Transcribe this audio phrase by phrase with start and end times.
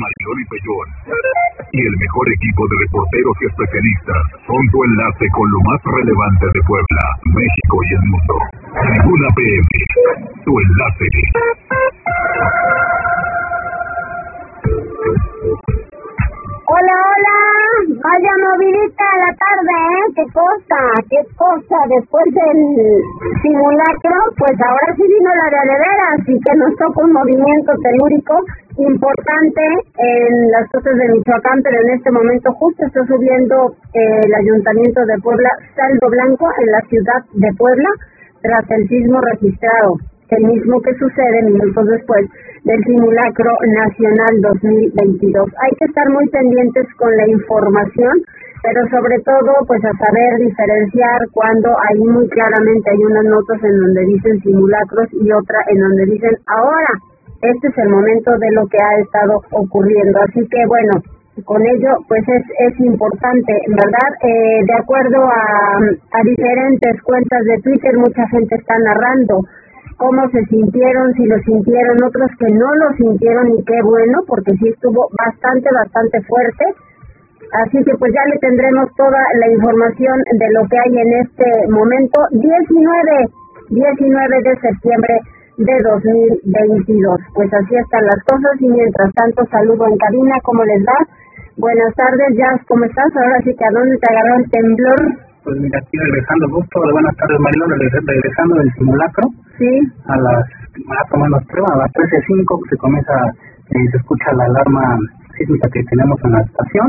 [0.00, 0.88] Marilón y Pellón
[1.72, 6.46] y el mejor equipo de reporteros y especialistas son tu enlace con lo más relevante
[6.50, 7.04] de Puebla,
[7.36, 8.34] México y el mundo.
[8.80, 9.72] Tribuna PM,
[10.44, 11.08] tu enlace.
[16.70, 17.36] Hola, hola,
[17.98, 20.06] vaya movidita a la tarde, ¿eh?
[20.14, 20.80] ¿Qué cosa?
[21.10, 21.76] ¿Qué cosa?
[21.98, 22.60] Después del
[23.42, 28.34] simulacro, pues ahora sí vino la de veras y que nos toca un movimiento telúrico
[28.82, 29.62] importante
[29.98, 35.00] en las costas de Michoacán, pero en este momento justo está subiendo eh, el Ayuntamiento
[35.06, 37.90] de Puebla, saldo blanco en la ciudad de Puebla,
[38.42, 39.96] tras el sismo registrado,
[40.30, 42.24] el mismo que sucede minutos después
[42.64, 45.50] del simulacro nacional 2022.
[45.60, 48.14] Hay que estar muy pendientes con la información,
[48.62, 53.76] pero sobre todo pues a saber diferenciar cuando ahí muy claramente hay unas notas en
[53.80, 57.09] donde dicen simulacros y otra en donde dicen ahora.
[57.42, 60.20] Este es el momento de lo que ha estado ocurriendo.
[60.28, 60.92] Así que bueno,
[61.44, 64.10] con ello pues es, es importante, ¿verdad?
[64.22, 65.78] Eh, de acuerdo a,
[66.12, 69.40] a diferentes cuentas de Twitter, mucha gente está narrando
[70.00, 74.52] cómo se sintieron, si lo sintieron, otros que no lo sintieron y qué bueno, porque
[74.56, 76.64] sí estuvo bastante, bastante fuerte.
[77.64, 81.46] Así que pues ya le tendremos toda la información de lo que hay en este
[81.68, 83.28] momento, 19,
[83.68, 85.14] 19 de septiembre
[85.60, 87.20] de 2022.
[87.34, 90.98] Pues así están las cosas y mientras tanto saludo en cabina, ¿cómo les va?
[91.56, 93.12] Buenas tardes, Jazz, ¿cómo estás?
[93.16, 97.16] Ahora sí que a dónde te agarró el temblor pues mira, aquí regresando justo, buenas
[97.16, 99.24] tardes Marilón, regresando del simulacro,
[99.56, 99.72] sí.
[100.04, 100.44] a las,
[100.84, 103.14] más o menos, a las 13.05 se comienza,
[103.72, 104.98] eh, se escucha la alarma
[105.38, 106.88] sísmica que tenemos en la estación,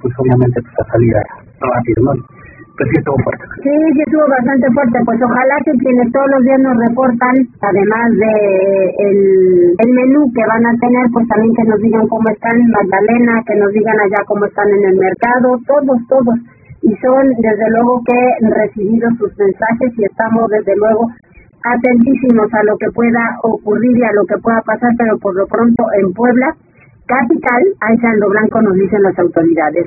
[0.00, 1.14] pues obviamente pues a salir
[1.60, 2.12] rápido, ¿no?
[2.80, 3.28] Sí estuvo.
[3.60, 8.32] Sí, estuvo bastante fuerte, pues ojalá que quienes todos los días nos reportan, además de
[9.04, 9.18] el,
[9.84, 13.42] el menú que van a tener, pues también que nos digan cómo están en Magdalena,
[13.44, 16.36] que nos digan allá cómo están en el mercado, todos, todos
[16.82, 18.16] y son desde luego que
[18.48, 21.04] recibido sus mensajes y estamos desde luego
[21.64, 25.46] atentísimos a lo que pueda ocurrir y a lo que pueda pasar, pero por lo
[25.46, 26.56] pronto en Puebla,
[27.06, 29.86] capital, hay saldo blanco, nos dicen las autoridades.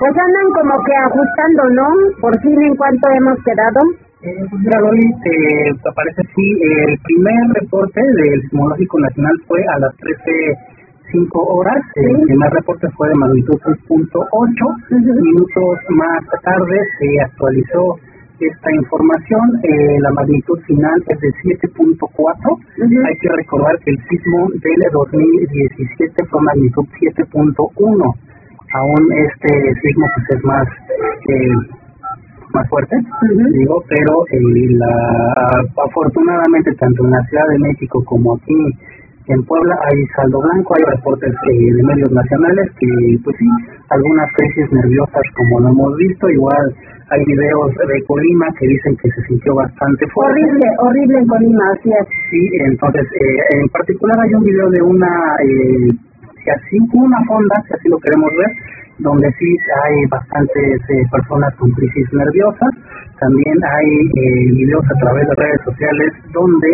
[0.00, 1.86] Pues andan como que ajustando, ¿no?
[2.24, 3.80] Por fin, ¿en cuánto hemos quedado?
[4.24, 9.94] Eh, pues mira, eh, aparece así, el primer reporte del Sismológico Nacional fue a las
[9.96, 10.80] 13
[11.12, 11.84] cinco horas.
[11.96, 14.64] El primer reporte fue de magnitud 6.8.
[14.88, 18.00] Minutos más tarde se actualizó
[18.40, 19.52] esta información.
[19.64, 21.28] Eh, la magnitud final es de
[21.68, 22.56] 7.4.
[23.04, 28.29] Hay que recordar que el sismo del 2017 fue magnitud 7.1.
[28.72, 30.66] Aún este sismo pues es más
[31.28, 31.80] eh,
[32.52, 32.96] más fuerte,
[33.52, 38.74] digo, pero eh, la, afortunadamente tanto en la Ciudad de México como aquí
[39.28, 42.88] en Puebla hay saldo blanco, hay reportes eh, de medios nacionales que,
[43.22, 43.46] pues sí,
[43.90, 46.74] algunas crisis nerviosas como lo hemos visto, igual
[47.10, 50.40] hay videos de Colima que dicen que se sintió bastante fuerte.
[50.42, 52.06] Horrible, horrible en Colima, así es.
[52.30, 55.90] Sí, entonces, eh, en particular hay un video de una, eh,
[56.48, 58.52] así, una fonda, si así lo queremos ver,
[58.98, 62.70] donde sí hay bastantes eh, personas con crisis nerviosas.
[63.20, 66.70] También hay eh, videos a través de redes sociales donde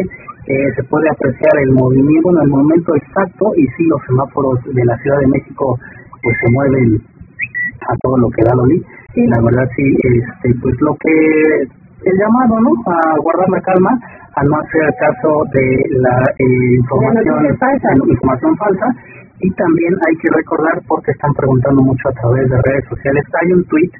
[0.46, 4.84] eh, se puede apreciar el movimiento en el momento exacto y sí los semáforos de
[4.84, 5.78] la Ciudad de México
[6.22, 7.02] pues se mueven
[7.82, 8.82] a todo lo que da Loli.
[9.14, 11.10] y La verdad sí, este, pues lo que
[12.06, 12.70] el llamado, ¿no?
[12.86, 13.90] A guardar la calma,
[14.36, 15.66] a no hacer caso de
[15.98, 17.88] la eh, información, falsa.
[18.06, 18.86] información falsa.
[19.40, 23.52] Y también hay que recordar, porque están preguntando mucho a través de redes sociales, hay
[23.52, 23.90] un tweet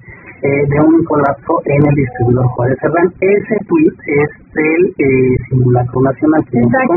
[0.43, 3.09] eh, de un colapso en el distribuidor Juárez Serrán.
[3.21, 6.45] Ese tweet es del eh, simulacro nacional.
[6.53, 6.93] Que Exacto.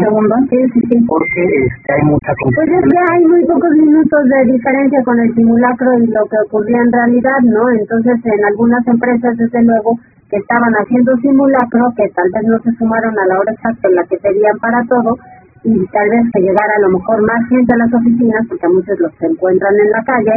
[0.50, 0.98] Sí, sí, sí.
[1.08, 2.68] Porque este, hay mucha confusión.
[2.68, 6.38] Pues es que hay muy pocos minutos de diferencia con el simulacro y lo que
[6.48, 7.64] ocurría en realidad, ¿no?
[7.72, 9.96] Entonces, en algunas empresas, desde luego,
[10.30, 13.96] que estaban haciendo simulacro, que tal vez no se sumaron a la hora exacta en
[13.96, 15.18] la que pedían para todo,
[15.64, 19.00] y tal vez que llegara a lo mejor más gente a las oficinas, porque muchos
[19.00, 20.36] los encuentran en la calle,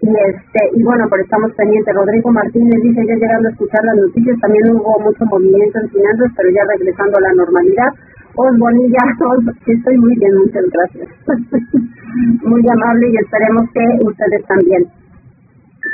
[0.00, 1.94] y este y bueno pero estamos pendientes.
[1.94, 6.30] Rodrigo Martínez dice ya llegando a escuchar las noticias también hubo mucho movimiento en finanzas
[6.36, 7.90] pero ya regresando a la normalidad.
[8.36, 9.02] Os Bonilla
[9.66, 11.08] estoy muy bien muchas gracias.
[12.42, 14.82] Muy amable y esperemos que ustedes también.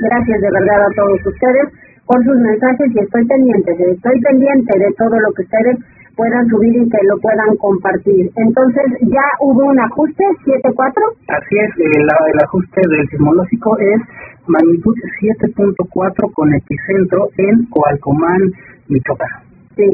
[0.00, 1.67] Gracias de verdad a todos ustedes
[2.06, 5.76] por sus mensajes y estoy pendiente estoy pendiente de todo lo que ustedes
[6.16, 8.31] puedan subir y que lo puedan compartir.
[8.37, 10.94] Entonces, ¿ya hubo un ajuste 7.4?
[11.28, 14.00] Así es, el, el ajuste del sismológico es
[14.46, 18.40] magnitud 7.4 con epicentro en Coalcomán,
[18.88, 19.43] Michoacán.
[19.76, 19.87] Sí.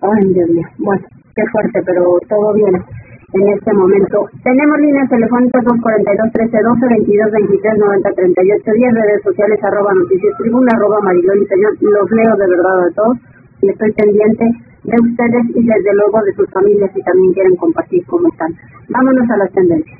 [0.00, 0.66] Ay, Dios mío.
[0.78, 1.02] Bueno,
[1.34, 2.74] qué fuerte, pero todo bien.
[2.74, 4.28] en este momento.
[4.44, 11.72] Tenemos líneas telefónicas 242-1312, 22-23-90-38, 10 redes sociales, arroba noticias tribuna, arroba marilón y señor.
[11.80, 13.16] Los leo de verdad a todos
[13.62, 14.44] y estoy pendiente
[14.84, 18.50] de ustedes y desde luego de sus familias si también quieren compartir cómo están.
[18.88, 19.98] Vámonos a las tendencias.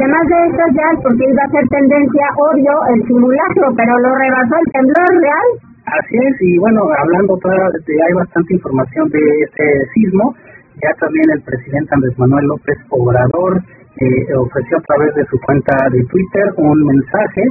[0.00, 4.54] Además de esto ya, porque iba a ser tendencia, obvio, el simulacro, pero lo rebasó
[4.56, 5.48] el temblor real.
[5.86, 9.64] Así es, y bueno, hablando toda, hay bastante información de este
[9.94, 10.34] sismo.
[10.82, 13.60] Ya también el presidente Andrés Manuel López Obrador
[14.00, 17.42] eh, ofreció a través de su cuenta de Twitter un mensaje.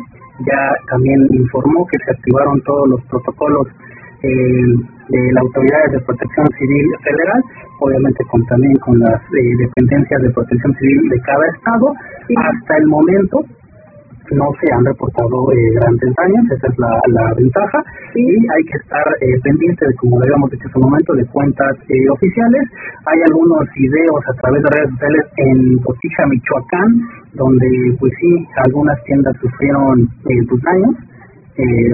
[0.45, 3.67] Ya también informó que se activaron todos los protocolos
[4.23, 4.65] eh,
[5.09, 7.41] de la Autoridad de Protección Civil Federal,
[7.79, 11.93] obviamente con, también con las eh, dependencias de protección civil de cada estado.
[12.37, 13.43] Hasta el momento
[14.35, 17.79] no se han reportado eh, grandes daños, esa es la, ventaja,
[18.15, 21.25] y hay que estar eh, pendiente de, como lo habíamos dicho en su momento, de
[21.27, 22.63] cuentas eh, oficiales.
[23.05, 26.89] Hay algunos videos a través de redes sociales en Botija, Michoacán,
[27.33, 30.95] donde pues sí, algunas tiendas sufrieron eh, daños.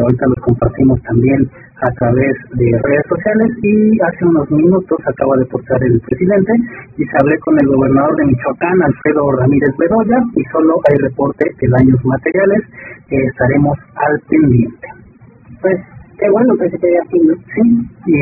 [0.02, 1.50] ahorita los compartimos también
[1.82, 6.54] a través de redes sociales y hace unos minutos acaba de portar el presidente
[6.98, 11.46] y se hablé con el gobernador de Michoacán, Alfredo Ramírez Bedoya, y solo hay reporte
[11.60, 12.62] de daños materiales,
[13.10, 14.88] que estaremos al pendiente.
[15.62, 15.78] Pues
[16.18, 17.36] qué bueno que se quede ¿no?
[17.54, 18.22] Sí,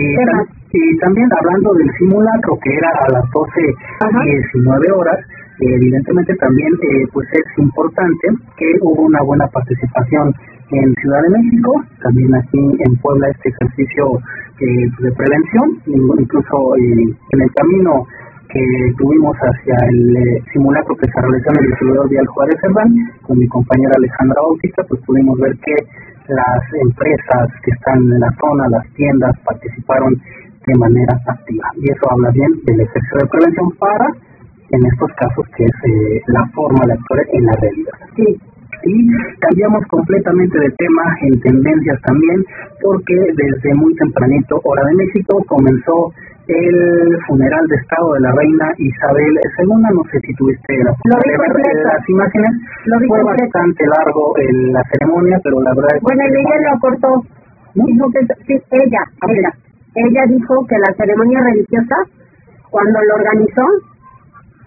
[0.73, 3.61] y, también hablando del simulacro que era a las 12,
[4.25, 5.19] 19 horas,
[5.59, 8.27] evidentemente también eh, pues es importante
[8.57, 10.33] que hubo una buena participación
[10.71, 14.19] en Ciudad de México, también aquí en Puebla este ejercicio
[14.59, 15.67] eh, de prevención,
[16.19, 18.05] incluso eh, en el camino
[18.49, 18.61] que
[18.97, 22.89] tuvimos hacia el eh, simulacro que se realizó en el distribuidor Vial Juárez Cerdán,
[23.23, 25.75] con mi compañera Alejandra Bautista, pues pudimos ver que
[26.29, 31.67] las empresas que están en la zona, las tiendas, participaron de manera activa.
[31.75, 34.07] Y eso habla bien del ejercicio de prevención para,
[34.69, 37.97] en estos casos, que es la forma de actuar en la realidad.
[38.15, 38.39] Sí,
[38.85, 39.07] y
[39.39, 42.43] cambiamos completamente de tema en tendencias también,
[42.81, 46.11] porque desde muy tempranito, hora de México, comenzó
[46.47, 49.95] el funeral de Estado de la reina Isabel II.
[49.95, 52.51] No sé si tuviste la de las imágenes.
[52.85, 57.09] Lo Fue bastante largo el, la ceremonia, pero la verdad es Bueno, ella lo cortó.
[57.75, 59.51] Dijo que sí, ella, ella,
[59.95, 61.95] ella dijo que la ceremonia religiosa,
[62.69, 63.65] cuando lo organizó,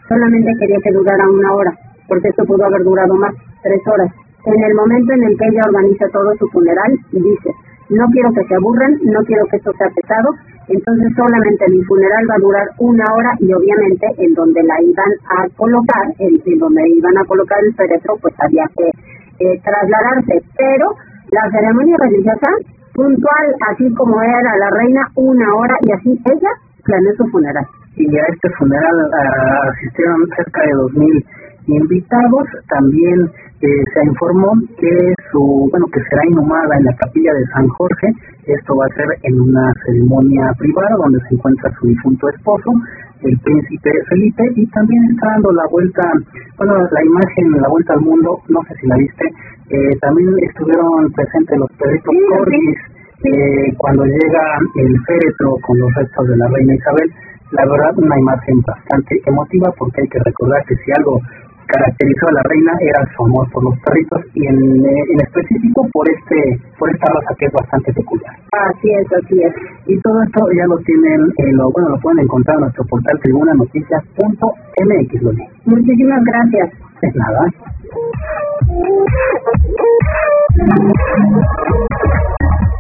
[0.08, 1.72] solamente quería que durara una hora,
[2.08, 3.32] porque esto pudo haber durado más
[3.66, 4.10] tres horas.
[4.46, 7.50] En el momento en el que ella organiza todo su funeral, dice,
[7.90, 10.30] no quiero que se aburran, no quiero que esto sea pesado,
[10.68, 15.12] entonces solamente mi funeral va a durar una hora y obviamente en donde la iban
[15.30, 20.42] a colocar, en, donde iban a colocar el féretro, pues había que eh, trasladarse.
[20.58, 20.94] Pero
[21.30, 22.50] la ceremonia religiosa,
[22.94, 26.50] puntual, así como era la reina, una hora y así ella
[26.84, 27.66] planeó su funeral.
[27.96, 31.24] Y a este funeral uh, asistieron cerca de 2.000
[31.66, 32.46] invitados.
[32.68, 33.30] También
[33.60, 38.08] eh, se informó que su bueno que será inhumada en la capilla de San Jorge.
[38.46, 42.70] Esto va a ser en una ceremonia privada donde se encuentra su difunto esposo,
[43.22, 46.02] el príncipe Felipe, y también está dando la vuelta,
[46.58, 49.24] bueno, la imagen, la vuelta al mundo, no sé si la viste,
[49.70, 52.78] eh, también estuvieron presentes los perritos corgis
[53.24, 54.44] eh, cuando llega
[54.76, 57.10] el féretro con los restos de la reina Isabel.
[57.52, 61.20] La verdad, una imagen bastante emotiva porque hay que recordar que si algo
[61.66, 65.88] caracterizó a la reina era su amor por los perritos y en, eh, en específico
[65.92, 68.32] por este por esta raza que es bastante peculiar.
[68.52, 69.52] Así es, así es.
[69.86, 73.20] Y todo esto ya lo tienen, eh, lo, bueno, lo pueden encontrar en nuestro portal
[73.22, 75.22] tribunanoticias.mx.
[75.64, 76.70] Muchísimas gracias.
[77.02, 77.46] Es nada.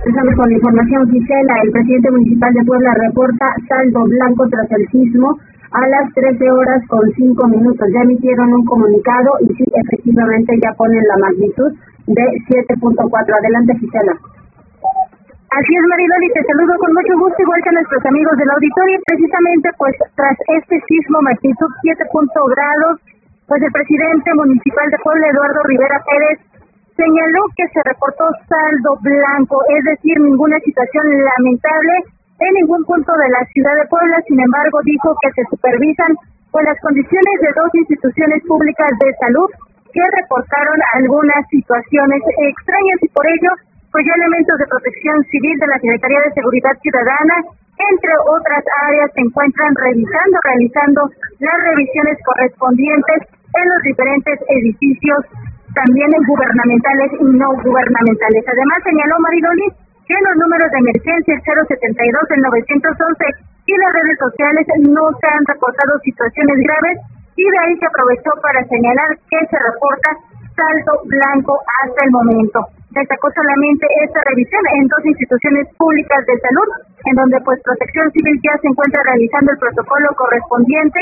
[0.06, 1.54] Empezamos con la información, Gisela.
[1.66, 5.34] El presidente municipal de Puebla reporta saldo blanco tras el sismo
[5.74, 7.90] a las 13 horas con 5 minutos.
[7.90, 11.74] Ya emitieron un comunicado y sí, efectivamente ya ponen la magnitud
[12.06, 13.02] de 7.4.
[13.34, 14.14] Adelante, Gisela.
[15.58, 19.02] Así es, Maridoli, te saludo con mucho gusto, igual que a nuestros amigos del auditorio.
[19.10, 22.06] Precisamente, pues, tras este sismo magnitud 7
[22.54, 22.94] grados,
[23.50, 26.38] pues el presidente municipal de Puebla, Eduardo Rivera Pérez,
[26.96, 31.92] señaló que se reportó saldo blanco, es decir, ninguna situación lamentable
[32.40, 34.16] en ningún punto de la ciudad de Puebla.
[34.26, 36.12] Sin embargo, dijo que se supervisan
[36.50, 39.48] con las condiciones de dos instituciones públicas de salud
[39.92, 43.52] que reportaron algunas situaciones extrañas y por ello,
[43.92, 47.36] pues ya elementos de protección civil de la Secretaría de Seguridad Ciudadana,
[47.76, 51.00] entre otras áreas, se encuentran revisando, realizando
[51.40, 53.18] las revisiones correspondientes
[53.52, 55.20] en los diferentes edificios,
[55.76, 58.42] también en gubernamentales y no gubernamentales.
[58.48, 59.68] Además, señaló Maridoli
[60.08, 65.26] que los números de emergencia el 072, el 911 y las redes sociales no se
[65.28, 66.96] han reportado situaciones graves
[67.36, 70.10] y de ahí se aprovechó para señalar que se reporta
[70.56, 72.58] saldo blanco hasta el momento.
[72.96, 76.68] Destacó solamente esta revisión en dos instituciones públicas de salud,
[77.04, 81.00] en donde pues Protección Civil ya se encuentra realizando el protocolo correspondiente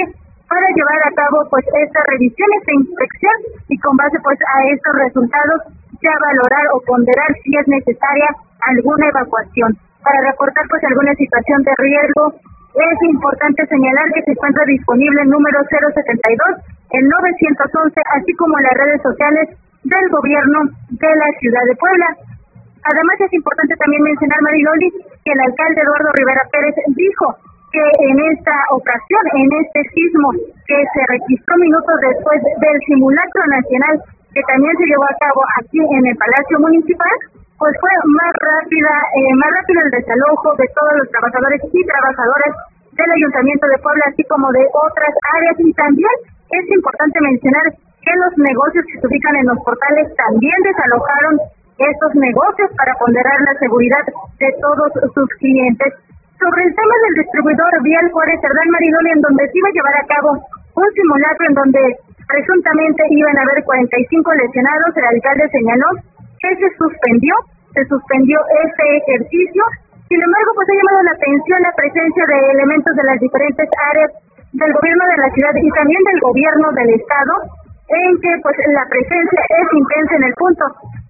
[0.49, 3.37] para llevar a cabo pues esta revisión, esta inspección
[3.69, 5.59] y con base pues a estos resultados
[6.03, 8.29] ya valorar o ponderar si es necesaria
[8.61, 9.73] alguna evacuación.
[10.05, 12.25] Para reportar pues alguna situación de riesgo,
[12.75, 18.75] es importante señalar que se encuentra disponible el número 072, el 911, así como las
[18.75, 19.49] redes sociales
[19.85, 20.59] del gobierno
[20.91, 22.09] de la ciudad de Puebla.
[22.85, 24.91] Además es importante también mencionar, Mariloli,
[25.25, 27.27] que el alcalde Eduardo Rivera Pérez dijo
[27.75, 30.31] que en esta ocasión, en este sismo
[30.63, 33.99] que se registró minutos después del simulacro nacional
[34.31, 37.17] que también se llevó a cabo aquí en el Palacio Municipal,
[37.59, 42.53] pues fue más rápida, eh, más rápido el desalojo de todos los trabajadores y trabajadoras
[42.95, 45.57] del Ayuntamiento de Puebla, así como de otras áreas.
[45.59, 46.15] Y también
[46.51, 51.35] es importante mencionar que los negocios que se ubican en los portales también desalojaron
[51.79, 54.05] estos negocios para ponderar la seguridad
[54.39, 55.95] de todos sus clientes.
[56.35, 59.97] Sobre el tema del distribuidor Vial Juárez Cerdán Maridoli, en donde se iba a llevar
[59.97, 60.31] a cabo
[60.75, 61.83] un simulacro en donde
[62.27, 65.89] presuntamente iban a haber 45 lesionados, el alcalde señaló
[66.43, 67.35] que se suspendió,
[67.71, 68.37] se suspendió
[68.67, 69.63] este ejercicio.
[70.11, 74.11] Sin embargo, pues ha llamado la atención la presencia de elementos de las diferentes áreas
[74.59, 77.35] del gobierno de la ciudad y también del gobierno del estado,
[77.95, 80.65] en que pues la presencia es intensa en el punto,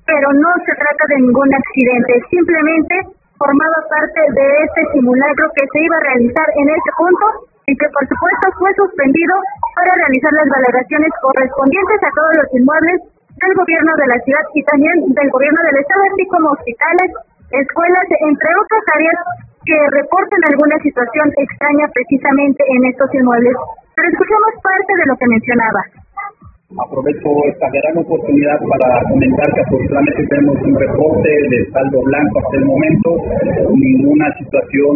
[0.05, 5.79] pero no se trata de ningún accidente, simplemente formaba parte de este simulacro que se
[5.83, 7.27] iba a realizar en este punto
[7.67, 9.35] y que por supuesto fue suspendido
[9.75, 12.99] para realizar las valoraciones correspondientes a todos los inmuebles
[13.41, 17.11] del gobierno de la ciudad y también del gobierno del estado, así como hospitales,
[17.51, 19.19] escuelas, entre otras áreas
[19.65, 23.57] que reporten alguna situación extraña precisamente en estos inmuebles.
[23.97, 25.81] Pero escuchamos parte de lo que mencionaba.
[26.75, 32.57] Aprovecho esta gran oportunidad para comentar que afortunadamente tenemos un reporte de saldo blanco hasta
[32.59, 33.11] el momento,
[33.79, 34.95] ninguna situación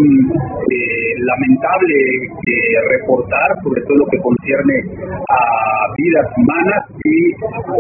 [0.75, 1.95] eh, lamentable
[2.43, 2.59] que
[2.99, 4.75] reportar, sobre todo lo que concierne
[5.31, 5.43] a
[5.95, 7.31] vidas humanas y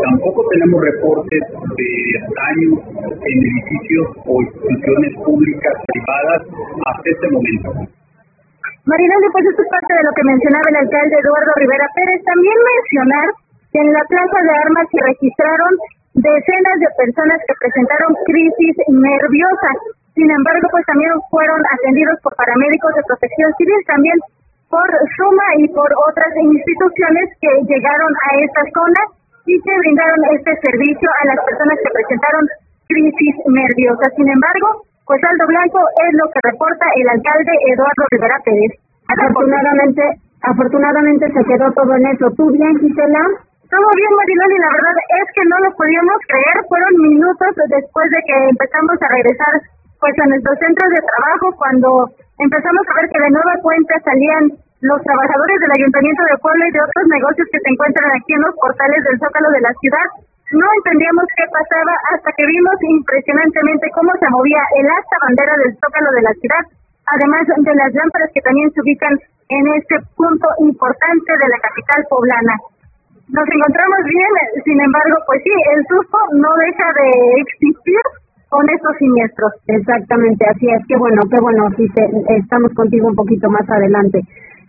[0.07, 1.43] tampoco tenemos reportes
[1.75, 1.91] de
[2.39, 6.41] daños en edificios o instituciones públicas privadas
[6.87, 7.99] hasta este momento.
[8.87, 12.25] Marinaldo, pues esto es parte de lo que mencionaba el alcalde Eduardo Rivera Pérez.
[12.25, 13.27] También mencionar
[13.73, 15.73] en la plaza de armas se registraron
[16.15, 19.71] decenas de personas que presentaron crisis nerviosa.
[20.17, 24.19] Sin embargo, pues también fueron atendidos por paramédicos de protección civil, también
[24.69, 29.01] por Suma y por otras instituciones que llegaron a esta zona
[29.47, 32.45] y que brindaron este servicio a las personas que presentaron
[32.89, 34.05] crisis nerviosa.
[34.17, 38.73] Sin embargo, pues saldo blanco es lo que reporta el alcalde Eduardo Rivera Pérez.
[39.09, 40.03] Afortunadamente,
[40.43, 42.29] afortunadamente se quedó todo en eso.
[42.37, 43.48] ¿Tú bien, Gisela?
[43.69, 46.57] Todo bien, Marilón, y la verdad es que no lo podíamos creer.
[46.73, 49.55] Fueron minutos después de que empezamos a regresar
[50.01, 51.89] pues a nuestros centros de trabajo, cuando
[52.41, 54.45] empezamos a ver que de nueva cuenta salían
[54.81, 58.45] los trabajadores del Ayuntamiento de Puebla y de otros negocios que se encuentran aquí en
[58.47, 60.07] los portales del Zócalo de la ciudad.
[60.49, 65.77] No entendíamos qué pasaba hasta que vimos impresionantemente cómo se movía el asta bandera del
[65.77, 66.65] Zócalo de la ciudad,
[67.05, 72.01] además de las lámparas que también se ubican en este punto importante de la capital
[72.09, 72.57] poblana
[73.29, 74.33] nos encontramos bien,
[74.65, 77.09] sin embargo, pues sí, el susto no deja de
[77.45, 78.03] existir
[78.49, 79.53] con estos siniestros.
[79.69, 81.85] Exactamente, así es, que bueno, qué bueno, sí,
[82.41, 84.21] estamos contigo un poquito más adelante.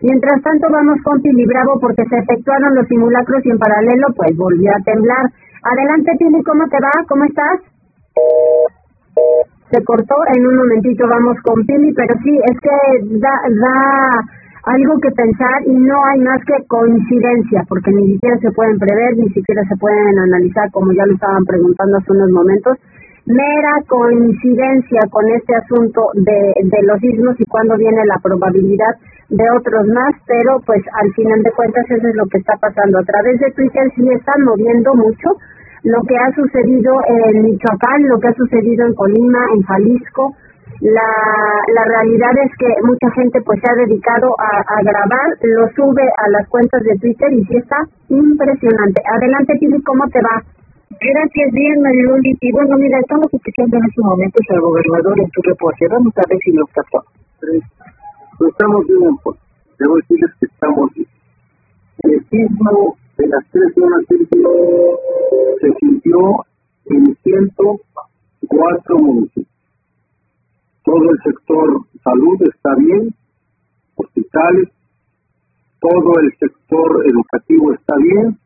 [0.02, 4.36] Mientras tanto vamos con Pili Bravo porque se efectuaron los simulacros y en paralelo pues
[4.38, 5.26] volvió a temblar.
[5.64, 6.92] Adelante Pili, ¿cómo te va?
[7.08, 7.60] ¿Cómo estás?
[9.72, 15.00] Se cortó, en un momentito vamos con Pili, pero sí, es que da, da algo
[15.00, 19.30] que pensar y no hay más que coincidencia, porque ni siquiera se pueden prever, ni
[19.30, 22.78] siquiera se pueden analizar, como ya lo estaban preguntando hace unos momentos,
[23.26, 28.96] mera coincidencia con este asunto de, de los sismos y cuándo viene la probabilidad
[29.30, 32.98] de otros más, pero pues al final de cuentas eso es lo que está pasando.
[32.98, 35.38] A través de Twitter sí están moviendo mucho
[35.84, 40.36] lo que ha sucedido en Michoacán, lo que ha sucedido en Colima, en Jalisco,
[40.82, 41.04] la,
[41.76, 46.30] la realidad es que mucha gente pues se ha dedicado a, grabar, lo sube a
[46.30, 49.02] las cuentas de Twitter y sí está impresionante.
[49.04, 50.42] Adelante, Pili, ¿cómo te va?
[50.90, 52.32] Gracias, bien, Mariloli.
[52.40, 55.88] Y bueno, mira, estamos escuchando en estos momentos al gobernador en tu reporte.
[55.92, 57.04] Vamos a ver si lo captó.
[58.40, 59.38] No estamos bien, pues.
[59.80, 61.08] Debo decirles que estamos bien.
[62.04, 64.16] El sismo de las tres zonas se
[65.80, 66.20] sintió
[66.86, 69.49] en 104 municipios
[70.90, 73.14] todo el sector salud está bien,
[73.96, 74.70] hospitales,
[75.80, 78.40] todo el sector educativo está bien,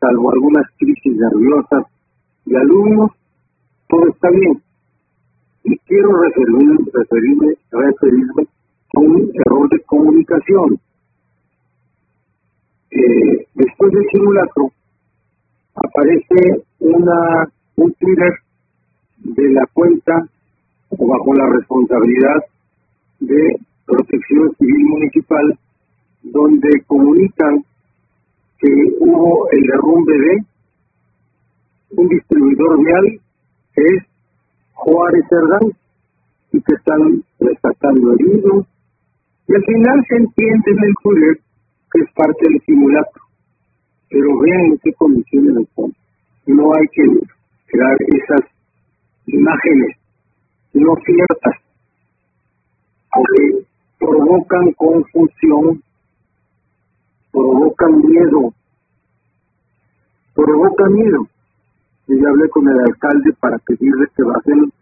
[0.00, 1.84] salvo algunas crisis nerviosas
[2.46, 3.12] de alumnos,
[3.88, 4.60] todo está bien.
[5.62, 8.42] Y quiero referirme, referirme, referirme
[8.96, 10.80] a un error de comunicación.
[12.90, 14.72] Eh, después del simulacro
[15.76, 18.32] aparece una un Twitter
[19.18, 20.28] de la cuenta
[20.90, 22.44] bajo la responsabilidad
[23.20, 25.58] de Protección Civil Municipal,
[26.22, 27.64] donde comunican
[28.58, 30.44] que hubo el derrumbe de
[31.96, 33.20] un distribuidor vial
[33.74, 34.02] que es
[34.72, 35.72] Juárez Cerdán
[36.52, 38.66] y que están rescatando heridos.
[39.46, 41.40] Y al final se entiende en el Twitter
[41.92, 43.22] que es parte del simulacro.
[44.08, 45.92] Pero vean en qué condiciones están.
[46.46, 47.04] No hay que
[47.66, 48.50] crear esas
[49.26, 49.96] imágenes
[50.80, 51.54] no ciertas,
[53.12, 53.66] porque
[53.98, 55.82] provocan confusión,
[57.32, 58.54] provocan miedo,
[60.34, 61.28] provocan miedo.
[62.06, 64.72] Y ya hablé con el alcalde para pedirle que bajen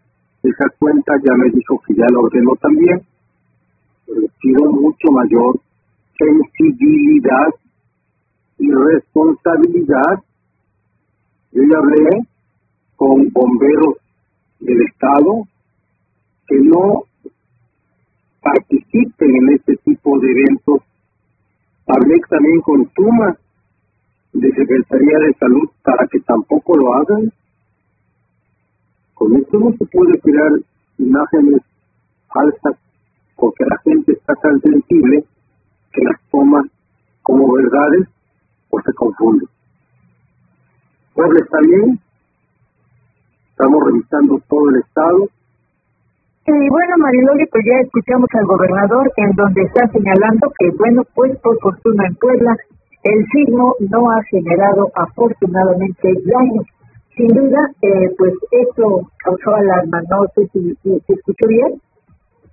[0.43, 3.01] esa cuenta, ya me dijo que ya lo ordenó también.
[4.05, 5.59] Pero pido mucho mayor
[6.17, 7.47] sensibilidad
[8.59, 10.23] y responsabilidad.
[11.53, 12.27] Yo ya hablé
[12.97, 13.95] con bomberos
[14.59, 15.47] del Estado,
[16.47, 17.03] que no
[18.41, 20.81] participen en este tipo de eventos.
[21.87, 23.37] Hablé también con Tuma
[24.33, 27.31] de Secretaría de Salud para que tampoco lo hagan.
[29.13, 30.51] Con esto no se puede crear
[30.97, 31.61] imágenes
[32.27, 32.77] falsas
[33.35, 35.23] porque la gente está tan sensible
[35.91, 36.63] que las toma
[37.21, 38.07] como verdades
[38.69, 39.45] o se confunde.
[41.13, 41.99] Pues está bien,
[43.49, 45.29] estamos revisando todo el estado,
[46.45, 51.37] y bueno, Mariloli, pues ya escuchamos al gobernador en donde está señalando que, bueno, pues
[51.39, 52.55] por fortuna en Puebla,
[53.03, 56.65] el sismo no ha generado afortunadamente daños.
[57.15, 61.79] Sin duda, eh, pues esto causó alarma, no sé si, se escuchó bien.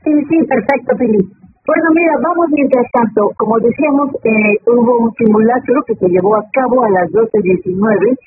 [0.05, 1.35] Sí, sí, perfecto, Felipe.
[1.67, 3.31] Bueno, mira, vamos mientras tanto.
[3.39, 8.19] Como decíamos, eh, hubo un simulacro que se llevó a cabo a las 12.19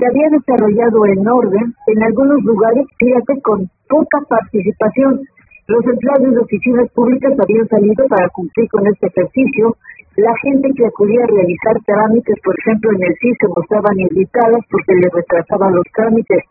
[0.00, 5.20] se había desarrollado en orden, en algunos lugares, fíjate, con poca participación.
[5.68, 9.76] Los empleados de oficinas públicas habían salido para cumplir con este ejercicio.
[10.16, 14.62] La gente que acudía a realizar trámites, por ejemplo, en el CIS, se mostraban irritadas
[14.72, 16.42] porque les retrasaban los trámites.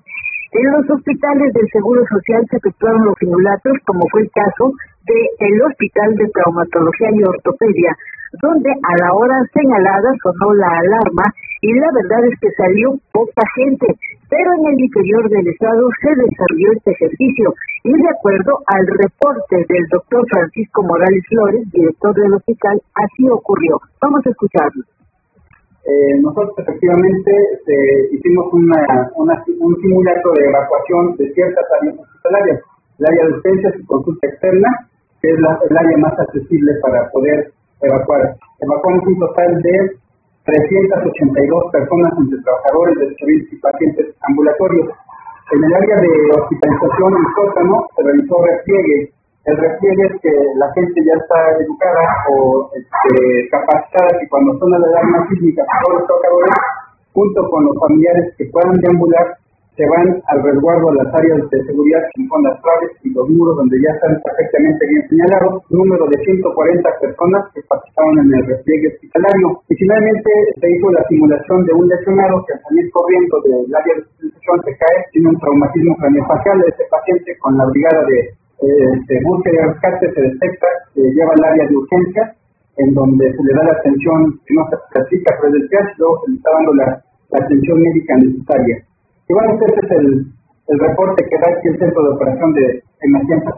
[0.53, 4.71] En los hospitales del Seguro Social se efectuaron los simulacros, como fue el caso
[5.09, 7.91] del Hospital de Traumatología y Ortopedia,
[8.41, 11.25] donde a la hora señalada sonó la alarma
[11.61, 13.87] y la verdad es que salió poca gente,
[14.29, 19.55] pero en el interior del estado se desarrolló este ejercicio y de acuerdo al reporte
[19.67, 23.79] del doctor Francisco Morales Flores, director del hospital, así ocurrió.
[24.01, 24.83] Vamos a escucharlo.
[25.89, 27.31] Eh, nosotros efectivamente
[27.67, 32.59] eh, hicimos una, un simulacro de evacuación de ciertas áreas hospitalarias,
[32.99, 34.69] el área de urgencias y consulta externa,
[35.21, 38.35] que es la, el área más accesible para poder evacuar.
[38.59, 39.97] Evacuamos un total de
[40.45, 44.87] 382 personas entre trabajadores de servicios y pacientes ambulatorios.
[45.51, 49.11] En el área de hospitalización en sótano se realizó repliegue.
[49.45, 54.77] El repliegue es que la gente ya está educada o este, capacitada que cuando suena
[54.79, 56.55] la alarma sísmica, todos los trabajadores,
[57.13, 59.25] junto con los familiares que puedan deambular,
[59.79, 63.23] se van al resguardo a las áreas de seguridad que son las claves y los
[63.31, 68.43] muros donde ya están perfectamente bien señalados, número de 140 personas que participaron en el
[68.43, 69.47] repliegue hospitalario.
[69.71, 73.93] Y finalmente se hizo la simulación de un lesionado que al salir corriendo del área
[73.95, 78.19] de hospitalización se cae, tiene un traumatismo craneofacial ese paciente con la brigada de,
[78.59, 82.35] eh, búsqueda y rescate se detecta, se lleva al área de urgencia
[82.83, 86.31] en donde se le da la atención que no se practica pero del luego se
[86.31, 86.87] le está dando la
[87.31, 88.88] atención médica necesaria.
[89.29, 90.25] Y bueno, este es el,
[90.67, 93.53] el reporte que da aquí el Centro de Operación de Emergencia.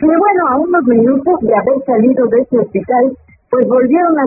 [0.00, 3.12] Y bueno, a unos minutos de haber salido de ese hospital,
[3.50, 4.26] pues volvieron a,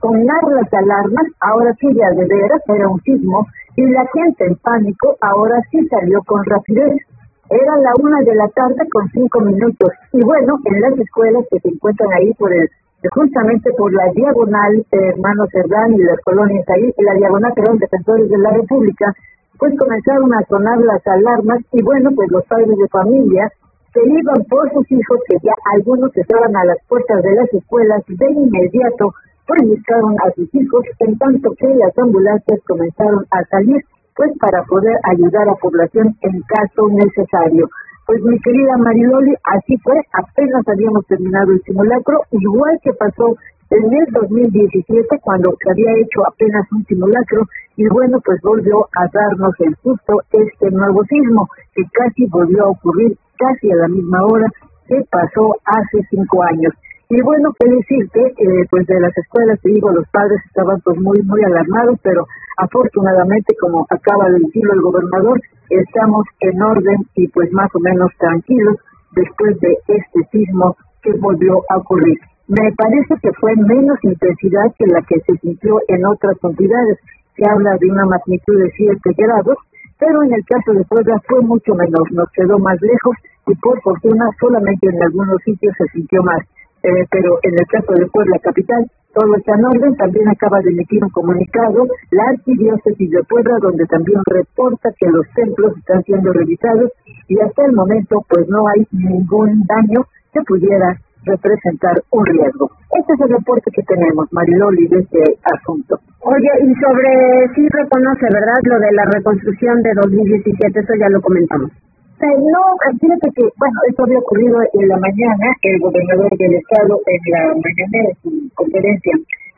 [0.00, 3.44] sonar las alarmas, ahora sí ya de veras, era un sismo,
[3.76, 7.02] y la gente en pánico ahora sí salió con rapidez.
[7.50, 9.90] Era la una de la tarde con cinco minutos.
[10.12, 12.70] Y bueno, en las escuelas que se encuentran ahí por el,
[13.12, 18.30] justamente por la diagonal de Hermanos Cerdán y las colonias ahí, la diagonal, perdón, defensores
[18.30, 19.12] de la República,
[19.58, 23.50] pues comenzaron a sonar las alarmas y bueno, pues los padres de familia
[23.92, 28.02] se iban por sus hijos, que ya algunos estaban a las puertas de las escuelas,
[28.06, 29.12] de inmediato
[29.46, 33.80] pues buscaron a sus hijos, en tanto que las ambulancias comenzaron a salir,
[34.16, 37.68] pues para poder ayudar a población en caso necesario.
[38.06, 43.36] Pues mi querida Mariloli, así fue, apenas habíamos terminado el simulacro, igual que pasó
[43.70, 47.42] en el 2017 cuando se había hecho apenas un simulacro
[47.76, 52.70] y bueno, pues volvió a darnos el susto este nuevo sismo que casi volvió a
[52.70, 54.46] ocurrir casi a la misma hora
[54.86, 56.72] que pasó hace cinco años.
[57.08, 60.98] Y bueno, qué decirte, eh, pues de las escuelas, te digo, los padres estaban pues
[60.98, 62.26] muy, muy alarmados, pero
[62.58, 68.10] afortunadamente, como acaba de decirlo el gobernador, estamos en orden y pues más o menos
[68.18, 68.76] tranquilos
[69.14, 72.18] después de este sismo que volvió a ocurrir.
[72.48, 76.98] Me parece que fue menos intensidad que la que se sintió en otras entidades.
[77.34, 79.56] Se habla de una magnitud de 7 grados,
[79.98, 83.16] pero en el caso de Puebla fue mucho menos, nos quedó más lejos
[83.48, 86.38] y por fortuna solamente en algunos sitios se sintió más.
[86.84, 89.96] Eh, pero en el caso de Puebla Capital, todo está en orden.
[89.96, 91.82] También acaba de emitir un comunicado
[92.12, 96.92] la Arquidiócesis de Puebla, donde también reporta que los templos están siendo revisados
[97.26, 102.70] y hasta el momento pues no hay ningún daño que pudiera representar un riesgo.
[102.94, 105.98] Este es el reporte que tenemos, Mariloli, de este asunto.
[106.22, 107.10] Oye, y sobre
[107.54, 108.58] sí reconoce, ¿verdad?
[108.62, 111.70] Lo de la reconstrucción de 2017, eso ya lo comentamos.
[112.16, 112.62] No,
[112.98, 117.40] fíjate que, bueno, esto había ocurrido en la mañana, el gobernador del estado en la
[117.60, 119.12] mañana de su conferencia,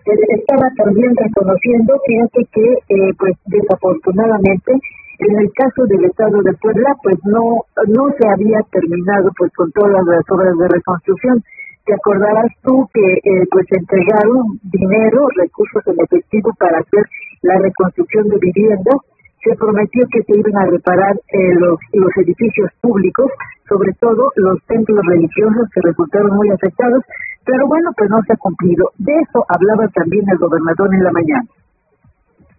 [0.04, 4.72] estaba también reconociendo, fíjate que, eh, pues desafortunadamente,
[5.18, 9.70] en el caso del estado de Puebla, pues no, no se había terminado pues con
[9.72, 11.42] todas las obras de reconstrucción.
[11.88, 17.00] Te acordarás tú que eh, pues entregaron dinero, recursos en efectivo para hacer
[17.40, 19.00] la reconstrucción de viviendas
[19.40, 23.32] se prometió que se iban a reparar eh, los, los edificios públicos,
[23.68, 27.00] sobre todo los templos religiosos que resultaron muy afectados,
[27.46, 28.90] pero bueno, pues no se ha cumplido.
[28.98, 31.48] De eso hablaba también el gobernador en la mañana.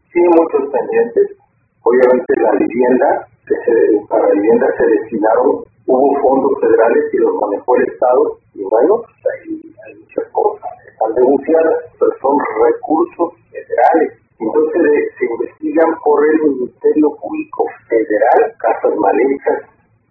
[0.10, 1.38] Sí, muchos pendientes.
[1.84, 3.08] Obviamente la vivienda,
[3.46, 3.74] que se,
[4.10, 8.22] para vivienda se destinaron, hubo fondos federales y los manejó el Estado,
[8.54, 10.70] y bueno, pues hay, hay muchas cosas.
[10.86, 18.96] Están denunciadas, pero son recursos federales entonces se investigan por el Ministerio Público Federal casas
[18.96, 19.16] mal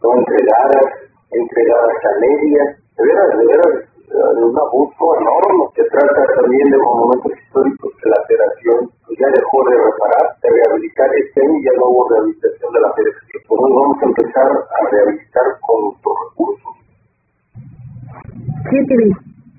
[0.03, 0.85] no entregadas,
[1.31, 2.77] entregadas a medias.
[2.99, 3.75] De veras, de veras,
[4.09, 5.65] de un abuso enorme.
[5.77, 11.09] Se trata también de monumentos históricos que la federación ya dejó de reparar, de rehabilitar.
[11.15, 13.41] Este año ya no hubo rehabilitación de la federación.
[13.49, 16.73] Pues vamos a empezar a rehabilitar con nuestros recursos.
[18.69, 18.79] Sí,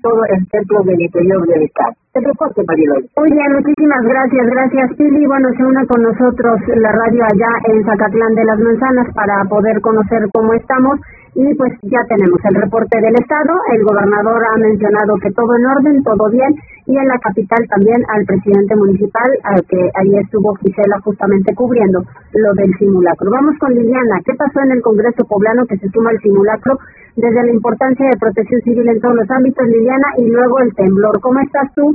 [0.02, 1.92] todo en templos del interior del Estado.
[2.12, 3.06] Te reporte, Mariloy.
[3.16, 5.26] Oye, muchísimas gracias, gracias, Pili.
[5.26, 9.80] Bueno, se une con nosotros la radio allá en Zacatlán de las Manzanas para poder
[9.80, 10.98] conocer cómo estamos.
[11.34, 13.54] Y pues ya tenemos el reporte del Estado.
[13.72, 16.50] El gobernador ha mencionado que todo en orden, todo bien.
[16.86, 22.02] Y en la capital también al presidente municipal, al que ahí estuvo Gisela justamente cubriendo
[22.34, 23.30] lo del simulacro.
[23.30, 24.18] Vamos con Liliana.
[24.26, 26.78] ¿Qué pasó en el Congreso Poblano que se suma al simulacro
[27.14, 31.20] desde la importancia de protección civil en todos los ámbitos, Liliana, y luego el temblor?
[31.20, 31.94] ¿Cómo estás tú?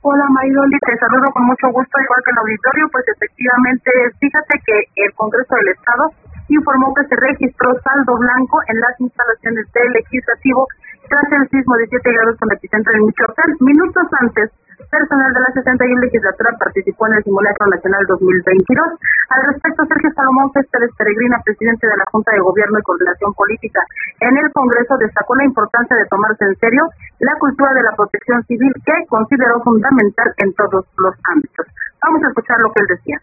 [0.00, 4.76] Hola Mayroli, te saludo con mucho gusto, igual que el auditorio, pues efectivamente, fíjate que
[5.02, 6.04] el Congreso del Estado
[6.48, 10.66] informó que se registró saldo blanco en las instalaciones del legislativo
[11.08, 13.50] tras el sismo de 7 grados con epicentro en Michoacán.
[13.60, 14.50] Minutos antes,
[14.86, 18.88] personal de la 61 legislatura participó en el simulacro nacional 2022.
[19.30, 23.80] Al respecto, Sergio Salomón Céspedes Peregrina, presidente de la Junta de Gobierno y Coordinación Política
[24.20, 26.82] en el Congreso, destacó la importancia de tomarse en serio
[27.20, 31.66] la cultura de la protección civil que consideró fundamental en todos los ámbitos.
[32.02, 33.18] Vamos a escuchar lo que él decía.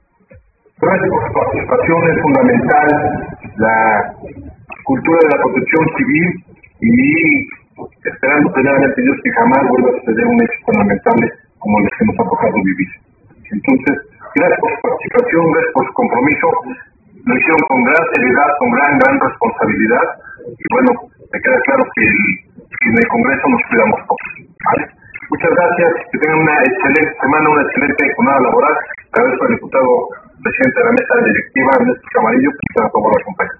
[0.75, 2.87] Gracias por su participación, es fundamental
[3.63, 4.11] la
[4.83, 6.27] cultura de la protección civil
[6.83, 7.47] y
[8.03, 11.25] esperando primeramente Dios que jamás vuelva a suceder un hecho tan lamentable
[11.59, 12.91] como los que nos ha tocado vivir.
[13.55, 13.95] Entonces,
[14.35, 16.47] gracias por su participación, gracias por su compromiso.
[17.23, 20.05] Lo hicieron con gran seriedad, con gran, gran responsabilidad.
[20.59, 24.27] Y bueno, me queda claro que, en el Congreso nos cuidamos todos.
[25.31, 28.75] Muchas gracias, que tengan una excelente semana, una excelente jornada laboral.
[29.15, 29.89] Agradezco al diputado
[30.45, 33.57] presidente de la mesa directiva, Néstor Camarillo, que nos favor acompañar.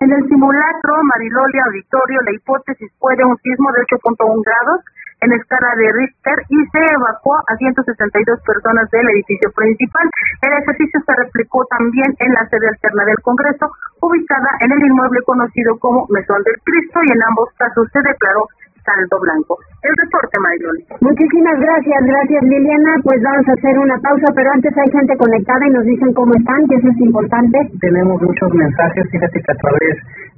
[0.00, 4.80] En el simulacro Mariloli Auditorio, la hipótesis fue de un sismo de 8.1 grados
[5.20, 10.08] en escala de Richter y se evacuó a 162 personas del edificio principal.
[10.42, 15.20] El ejercicio se replicó también en la sede alterna del Congreso, ubicada en el inmueble
[15.24, 18.44] conocido como Mesón del Cristo, y en ambos casos se declaró
[18.84, 19.58] saldo blanco.
[19.82, 20.82] El reporte, Mariloli.
[21.00, 22.92] Muchísimas gracias, gracias Liliana.
[23.04, 26.32] Pues vamos a hacer una pausa, pero antes hay gente conectada y nos dicen cómo
[26.36, 27.58] están, que eso es importante.
[27.80, 29.94] Tenemos muchos mensajes, fíjate que a través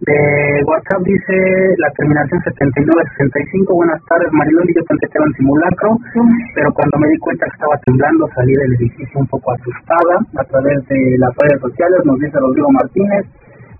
[0.07, 0.19] de
[0.67, 1.35] WhatsApp dice
[1.79, 3.75] la terminación 7965.
[3.75, 4.75] Buenas tardes, Mariloli.
[4.75, 5.91] Yo pensé que era un simulacro,
[6.55, 10.15] pero cuando me di cuenta que estaba temblando, salí del edificio un poco asustada.
[10.39, 13.27] A través de las redes sociales nos dice Rodrigo Martínez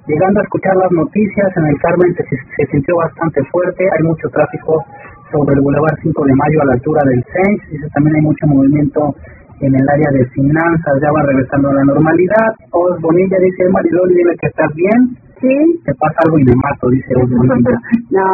[0.07, 4.29] Llegando a escuchar las noticias, en el Carmen se, se sintió bastante fuerte, hay mucho
[4.31, 4.85] tráfico
[5.33, 8.47] sobre el Boulevard 5 de Mayo a la altura del CENS, dice también hay mucho
[8.47, 9.15] movimiento
[9.61, 12.55] en el área de finanzas, ya va regresando a la normalidad.
[12.73, 15.17] Os Bonilla dice, Mariloli, dile que estás bien.
[15.41, 15.81] Sí.
[15.85, 17.81] Te pasa algo y me mato, dice Os Bonilla.
[18.11, 18.25] no.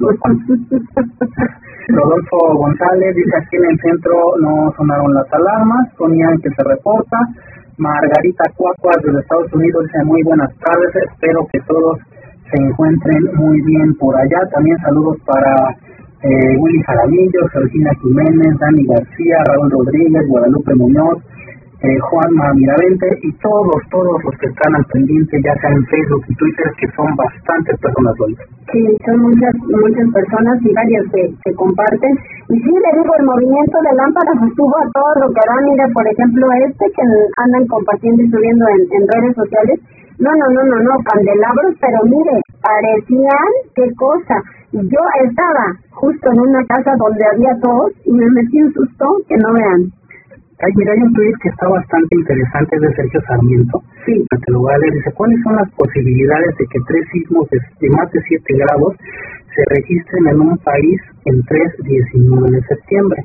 [1.88, 5.88] Rodolfo González dice, aquí en el centro no sonaron las alarmas.
[5.98, 7.18] Sonia que se reporta.
[7.76, 11.98] Margarita Cuacuas de Estados Unidos dice, muy buenas tardes, espero que todos
[12.50, 14.38] se encuentren muy bien por allá.
[14.52, 15.70] También saludos para
[16.22, 21.18] eh, Willy Jaramillo, Georgina Jiménez, Dani García, Raúl Rodríguez, Guadalupe Muñoz,
[21.84, 26.24] eh, Juanma Miravente y todos, todos los que están al pendiente, ya sea en Facebook
[26.28, 28.32] y Twitter, que son bastantes personas hoy.
[28.72, 32.12] Sí, son muchas, muchas personas y varias que, que comparten.
[32.48, 35.44] Y sí, le digo, el movimiento de lámparas estuvo a todo lo que.
[35.44, 37.04] Mira, por ejemplo, este que
[37.36, 39.80] andan compartiendo y subiendo en, en redes sociales.
[40.18, 44.36] No, no, no, no, no, candelabros, pero mire, parecían qué cosa.
[44.72, 49.36] Yo estaba justo en una casa donde había todos y me metí un susto que
[49.36, 49.90] no vean.
[50.54, 53.82] Ayer hay un tweet que está bastante interesante de Sergio Sarmiento.
[54.06, 54.14] Sí.
[54.30, 54.78] Te lo voy a.
[54.94, 57.58] Dice, ¿cuáles son las posibilidades de que tres sismos de,
[57.90, 58.94] más de 7 grados
[59.50, 63.18] se registren en un país en 3-19 de septiembre?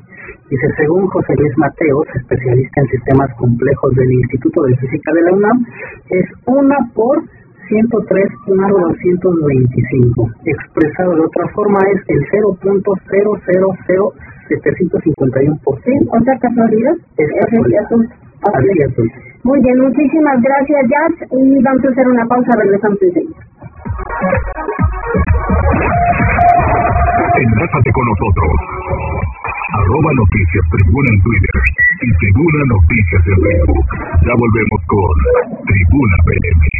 [0.50, 5.32] Dice, según José Luis Mateos, especialista en sistemas complejos del Instituto de Física de la
[5.32, 5.66] UNAM,
[6.10, 7.22] es una por
[7.68, 10.34] 103 1.225.
[10.44, 12.82] Expresado de otra forma es el 0.000
[14.50, 16.10] 751%.
[16.10, 16.94] ¿Otra casualidad?
[17.16, 17.86] Es casualidad.
[19.44, 21.28] Muy bien, muchísimas gracias, Jazz.
[21.32, 23.40] Y vamos a hacer una pausa, regresamos enseguida.
[27.36, 28.50] Enlázate con nosotros.
[29.72, 31.56] Arroba Noticias Tribuna en Twitter
[32.02, 33.86] y Tribuna Noticias en Facebook.
[34.26, 35.14] Ya volvemos con
[35.64, 36.70] Tribuna PM.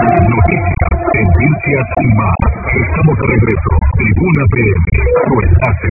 [0.00, 2.32] Noticias, tendencias y más.
[2.72, 3.70] Estamos de regreso.
[4.00, 4.80] Tribuna PM.
[5.28, 5.88] Tu enlace.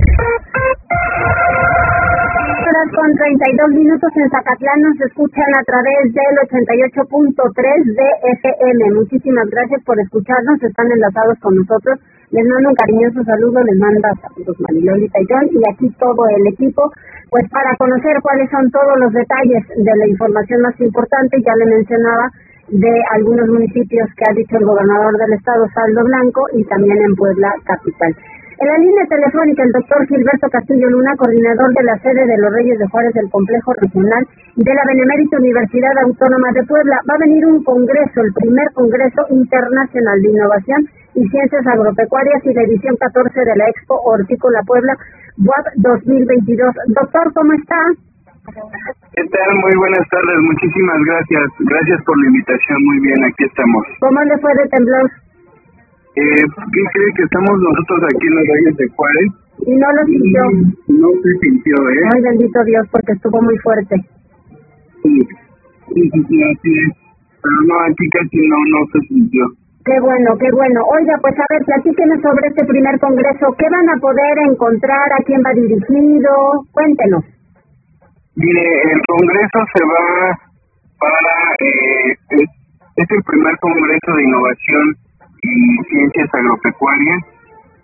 [2.69, 8.97] horas con 32 minutos en Zacatlán nos escuchan a través del 88.3 de FM.
[8.97, 12.01] Muchísimas gracias por escucharnos, están enlazados con nosotros.
[12.31, 16.47] Les mando un cariñoso saludo, les manda saludos Marilolita y John y aquí todo el
[16.49, 16.93] equipo,
[17.29, 21.67] pues para conocer cuáles son todos los detalles de la información más importante, ya le
[21.77, 22.33] mencionaba
[22.71, 27.15] de algunos municipios que ha dicho el gobernador del estado, Saldo Blanco, y también en
[27.15, 28.15] Puebla capital.
[28.59, 32.53] En la línea telefónica, el doctor Gilberto Castillo Luna, coordinador de la sede de los
[32.53, 34.27] Reyes de Juárez del Complejo Regional
[34.57, 36.99] de la Benemérita Universidad Autónoma de Puebla.
[37.09, 40.81] Va a venir un congreso, el primer Congreso Internacional de Innovación
[41.15, 44.97] y Ciencias Agropecuarias y la edición 14 de la Expo Hortícola Puebla,
[45.39, 46.75] WAP 2022.
[46.99, 47.79] Doctor, ¿cómo está?
[48.49, 49.51] ¿Qué tal?
[49.61, 51.45] Muy buenas tardes, muchísimas gracias.
[51.69, 53.83] Gracias por la invitación, muy bien, aquí estamos.
[54.01, 55.05] ¿Cómo le fue de temblor?
[56.17, 59.29] Eh, ¿Qué cree que estamos nosotros aquí en los Reyes de Juárez?
[59.69, 60.43] Y no lo sintió.
[60.97, 62.03] No se sintió, ¿eh?
[62.09, 63.97] Ay, bendito Dios, porque estuvo muy fuerte.
[65.03, 65.15] Sí,
[65.93, 66.91] sí, sí, sí, así es.
[67.45, 69.45] Pero no, aquí casi no, no se sintió.
[69.85, 70.81] Qué bueno, qué bueno.
[70.89, 73.45] Oiga, pues a ver, platíquenos sobre este primer congreso.
[73.61, 75.13] ¿Qué van a poder encontrar?
[75.13, 76.65] ¿A quién va dirigido?
[76.73, 77.38] Cuéntenos.
[78.39, 80.39] Mire, el congreso se va
[81.01, 81.35] para...
[81.59, 84.97] Eh, es, el primer congreso de innovación
[85.43, 87.19] y ciencias agropecuarias.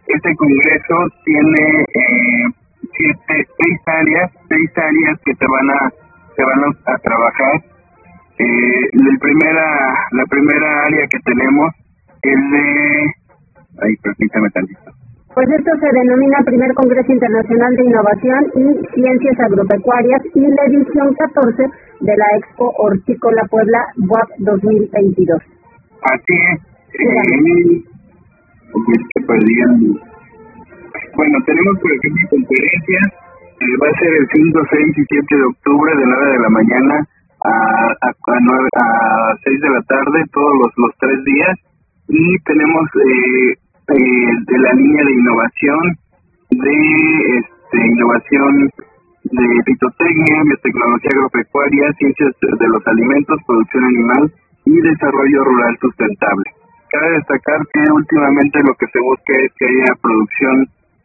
[0.06, 2.44] Este congreso tiene eh,
[2.94, 5.90] siete, seis áreas, seis áreas que se van a,
[6.36, 7.54] se van a, trabajar.
[8.38, 11.70] Eh, la primera, la primera área que tenemos
[12.22, 13.14] es de,
[13.82, 15.03] ay, permítame tantito.
[15.34, 21.12] Pues esto se denomina Primer Congreso Internacional de Innovación y Ciencias Agropecuarias y la edición
[21.14, 21.62] 14
[22.00, 25.42] de la Expo Hortícola Puebla WAP 2022.
[26.02, 26.60] Así es.
[27.00, 29.58] Eh, es que perdí.
[31.16, 33.06] Bueno, tenemos por ejemplo conferencias.
[33.58, 36.50] Eh, va a ser el 5, 6 y 7 de octubre de 9 de la
[36.50, 36.94] mañana
[37.42, 41.58] a, a, a, 9, a 6 de la tarde, todos los, los tres días.
[42.06, 45.82] Y tenemos eh, eh, de la línea de innovación,
[46.50, 46.74] de
[47.38, 48.70] este, innovación
[49.24, 54.32] de fitotecnia, biotecnología agropecuaria, ciencias de los alimentos, producción animal
[54.64, 56.44] y desarrollo rural sustentable.
[56.90, 60.56] Cabe destacar que últimamente lo que se busca es que haya producción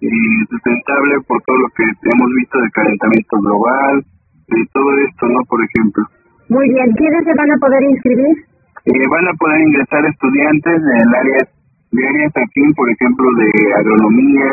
[0.01, 4.03] eh, sustentable por todo lo que hemos visto de calentamiento global,
[4.47, 5.39] de todo esto, ¿no?
[5.49, 6.03] Por ejemplo.
[6.49, 8.35] Muy bien, ¿quiénes se van a poder inscribir?
[8.85, 11.58] Eh, van a poder ingresar estudiantes del área
[11.91, 14.49] de áreas aquí, por ejemplo, de agronomía,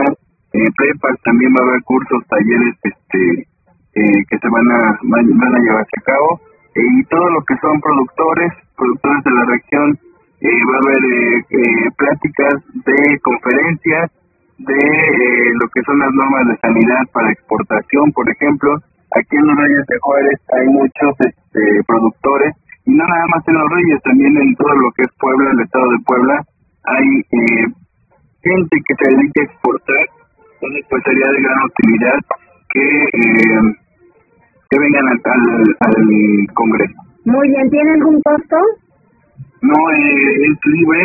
[0.53, 3.49] eh, prepas, también va a haber cursos, talleres este,
[3.95, 6.41] eh, que se van a, van, a llevarse a cabo.
[6.77, 9.99] y todo lo que son productores, productores de la región,
[10.41, 14.13] eh, va a haber eh, eh, pláticas de conferencias
[14.59, 14.81] de
[15.61, 18.77] lo que son las normas de sanidad para exportación, por ejemplo.
[19.17, 22.53] Aquí en los Reyes de Juárez hay muchos este, productores,
[22.85, 25.61] y no nada más en los Reyes, también en todo lo que es Puebla, el
[25.61, 26.37] estado de Puebla,
[26.87, 27.07] hay
[28.43, 30.07] gente que se dedica a exportar,
[30.55, 32.19] entonces pues sería de gran utilidad
[32.71, 33.87] que
[34.71, 35.21] que vengan al,
[35.81, 36.95] al, Congreso.
[37.25, 38.57] Muy bien, ¿tiene algún costo?
[39.63, 41.03] No, eh, es libre,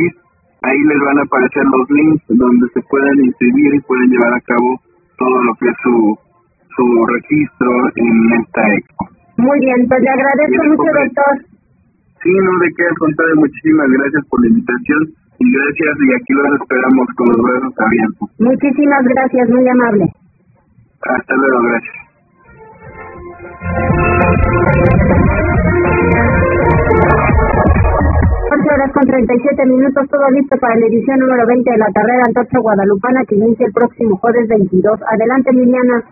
[0.63, 4.41] Ahí les van a aparecer los links donde se pueden inscribir y pueden llevar a
[4.41, 4.81] cabo
[5.19, 6.19] todo lo que es su,
[6.75, 9.09] su registro en esta expo.
[9.39, 11.47] Muy bien, pues le agradezco mucho, doctor.
[12.23, 16.33] Sí, no de qué, al contrario, muchísimas gracias por la invitación y gracias y aquí
[16.33, 18.29] los esperamos con los brazos abiertos.
[18.39, 20.05] Muchísimas gracias, muy amable.
[21.03, 22.07] Hasta luego, gracias.
[28.47, 32.25] 11 horas con 37 minutos, todo listo para la edición número 20 de la carrera
[32.27, 35.01] Antorcha Guadalupana que inicia el próximo jueves 22.
[35.11, 36.03] Adelante, Liliana.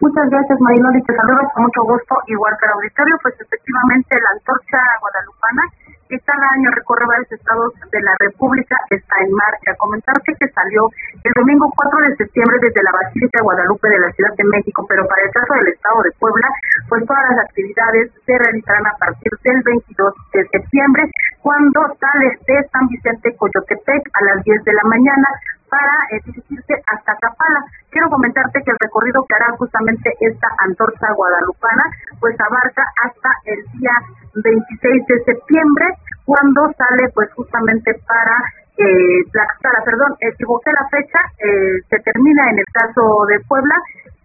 [0.00, 1.02] Muchas gracias, Mariloli.
[1.02, 3.16] Te saludo con mucho gusto, igual que el auditorio.
[3.22, 5.64] Pues efectivamente, la Antorcha Guadalupana
[6.08, 9.76] que cada año recorre varios estados de la República, está en marcha.
[9.78, 10.88] Comentarte que salió
[11.22, 14.86] el domingo 4 de septiembre desde la Basílica de Guadalupe de la Ciudad de México,
[14.88, 16.48] pero para el caso del estado de Puebla,
[16.88, 21.02] pues todas las actividades se realizarán a partir del 22 de septiembre,
[21.42, 25.28] cuando sale de San Vicente Coyotepec a las 10 de la mañana
[25.74, 27.60] para eh, dirigirse hasta Capala.
[27.90, 31.84] Quiero comentarte que el recorrido que hará justamente esta antorcha guadalupana,
[32.20, 33.94] pues abarca hasta el día
[34.38, 35.86] 26 de septiembre,
[36.24, 38.36] cuando sale pues justamente para
[38.76, 43.74] eh, Tlaxcala, perdón, equivoqué la fecha, eh, se termina en el caso de Puebla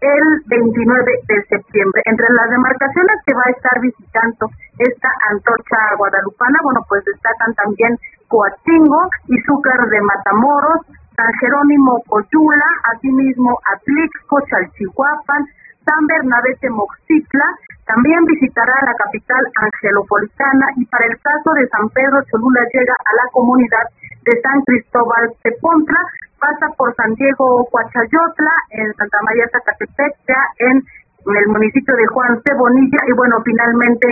[0.00, 2.02] el 29 de septiembre.
[2.06, 7.94] Entre las demarcaciones que va a estar visitando esta antorcha guadalupana, bueno, pues destacan también
[8.26, 10.86] Coatingo, Izúcar de Matamoros,
[11.20, 15.44] San Jerónimo Coyula, asimismo Atlixco, Chalchihuapan,
[15.84, 17.44] San Bernabé Moxitla,
[17.84, 23.12] también visitará la capital angelopolitana y para el caso de San Pedro Cholula llega a
[23.20, 23.84] la comunidad
[24.24, 26.00] de San Cristóbal Tepontla,
[26.40, 30.40] pasa por San Diego Coachayotla, en Santa María Zacatepec, ya
[30.72, 34.08] en, el municipio de Juan Cebonilla y bueno, finalmente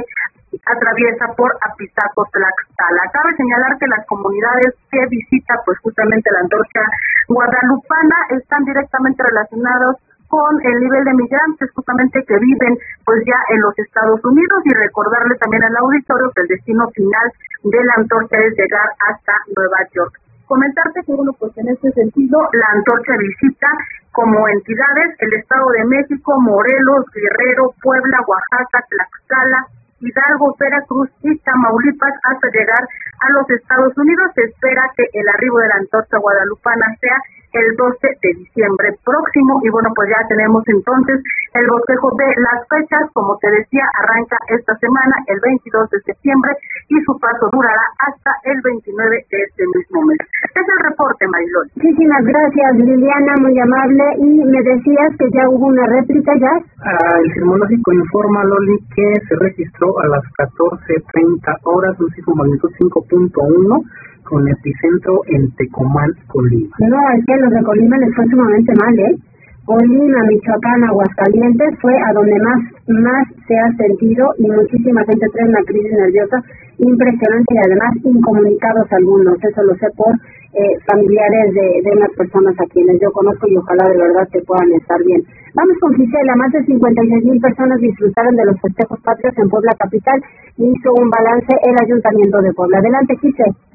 [0.66, 3.02] atraviesa por Apizaco Tlaxcala.
[3.12, 6.82] Cabe señalar que las comunidades que visita pues justamente la antorcha
[7.28, 9.96] guadalupana están directamente relacionados
[10.28, 14.74] con el nivel de migrantes justamente que viven pues ya en los Estados Unidos y
[14.76, 17.26] recordarle también al auditorio que el destino final
[17.64, 20.12] de la antorcha es llegar hasta Nueva York.
[20.46, 23.68] Comentarte que bueno pues en este sentido la antorcha visita
[24.12, 29.64] como entidades el Estado de México, Morelos, Guerrero, Puebla, Oaxaca, Tlaxcala,
[30.00, 32.82] Hidalgo, Veracruz y Tamaulipas hasta llegar
[33.20, 34.32] a los Estados Unidos.
[34.34, 37.16] Se espera que el arribo de la antorcha guadalupana sea
[37.52, 39.60] el 12 de diciembre próximo.
[39.64, 41.22] Y bueno pues ya tenemos entonces
[41.54, 43.04] el bosquejo de las fechas.
[43.12, 46.52] Como te decía arranca esta semana el 22 de septiembre
[46.88, 50.18] y su paso durará hasta el 29 de este mismo mes.
[50.54, 54.04] Es el reporte Marilón muchísimas gracias Liliana muy amable.
[54.18, 59.12] Y me decías que ya hubo una réplica ya ah, el sismológico informa Loli que
[59.28, 63.82] se registró a las 14.30 horas un sismo magnitud 5.1
[64.28, 66.76] con epicentro en Tecomán, Colima.
[66.84, 69.16] No, es que los de Colima les fue sumamente mal, ¿eh?
[69.64, 75.48] Colima, Michoacán, Aguascalientes fue a donde más más se ha sentido y muchísima gente trae
[75.48, 76.40] una crisis nerviosa
[76.78, 79.36] impresionante y además incomunicados algunos.
[79.44, 80.08] Eso lo sé por
[80.56, 84.40] eh, familiares de, de las personas a quienes yo conozco y ojalá de verdad que
[84.48, 85.20] puedan estar bien.
[85.52, 86.36] Vamos con Gisela.
[86.36, 90.18] Más de 56 mil personas disfrutaron de los festejos patrios en Puebla Capital
[90.56, 92.78] y hizo un balance el Ayuntamiento de Puebla.
[92.78, 93.68] Adelante, Gisela.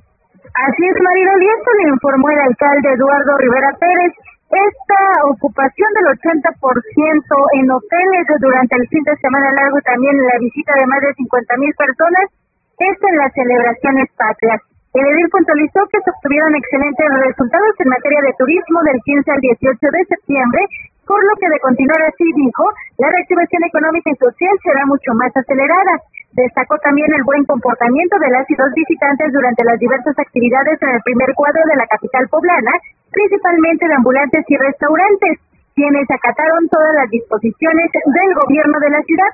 [0.54, 4.14] Así es, Marino, y esto le informó el alcalde Eduardo Rivera Pérez.
[4.54, 5.01] Esta
[5.34, 6.54] ocupación del 80%
[7.58, 11.14] en hoteles durante el fin de semana largo y también la visita de más de
[11.18, 12.26] 50 mil personas
[12.78, 14.62] es en las celebraciones patrias.
[14.93, 19.41] El edil puntualizó que se obtuvieron excelentes resultados en materia de turismo del 15 al
[19.41, 20.62] 18 de septiembre,
[21.10, 22.70] por lo que de continuar así, dijo,
[23.01, 25.97] la reactivación económica y social será mucho más acelerada.
[26.34, 30.90] Destacó también el buen comportamiento de las y dos visitantes durante las diversas actividades en
[30.90, 32.74] el primer cuadro de la capital poblana,
[33.12, 35.38] principalmente de ambulantes y restaurantes,
[35.76, 39.30] quienes acataron todas las disposiciones del gobierno de la ciudad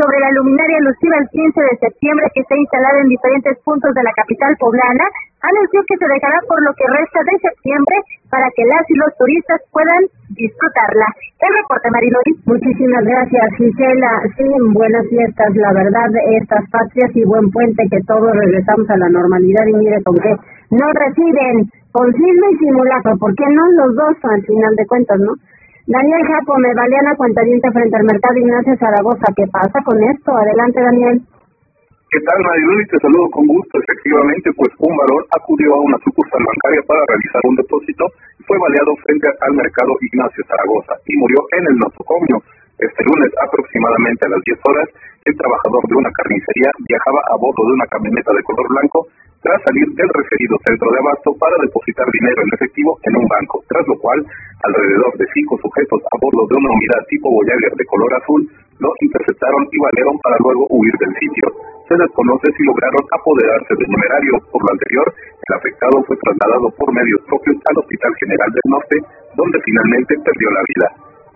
[0.00, 4.02] sobre la luminaria alusiva el 15 de septiembre que está instalada en diferentes puntos de
[4.02, 5.04] la capital poblana,
[5.44, 7.96] anunció que se dejará por lo que resta de septiembre
[8.32, 11.08] para que las y los turistas puedan disfrutarla.
[11.36, 12.32] El reporte, Mariloli.
[12.48, 14.12] Muchísimas gracias, Gisela.
[14.40, 16.08] Sí, buenas fiestas, la verdad,
[16.40, 20.32] estas patrias y buen puente que todos regresamos a la normalidad y mire con qué
[20.70, 25.34] no reciben, con y simulacro, ¿por qué no los dos al final de cuentas, no?
[25.90, 29.26] Daniel Japo, me valía cuentadiente frente al mercado Ignacio Zaragoza.
[29.34, 30.30] ¿Qué pasa con esto?
[30.30, 31.18] Adelante, Daniel.
[31.18, 32.86] ¿Qué tal, Mariloli?
[32.94, 33.74] Te saludo con gusto.
[33.82, 38.06] Efectivamente, pues un varón acudió a una sucursal bancaria para realizar un depósito
[38.38, 42.38] y fue baleado frente al mercado Ignacio Zaragoza y murió en el nosocomio.
[42.78, 44.86] Este lunes, aproximadamente a las 10 horas,
[45.26, 49.10] el trabajador de una carnicería viajaba a bordo de una camioneta de color blanco
[49.40, 53.64] tras salir del referido centro de abasto para depositar dinero en efectivo en un banco,
[53.68, 54.20] tras lo cual
[54.62, 58.40] alrededor de cinco sujetos a bordo de una unidad tipo Voyager de color azul
[58.80, 61.46] lo interceptaron y valieron para luego huir del sitio.
[61.84, 64.40] Se desconoce si lograron apoderarse del numerario.
[64.48, 68.96] Por lo anterior, el afectado fue trasladado por medios propios al Hospital General del Norte,
[69.36, 70.88] donde finalmente perdió la vida.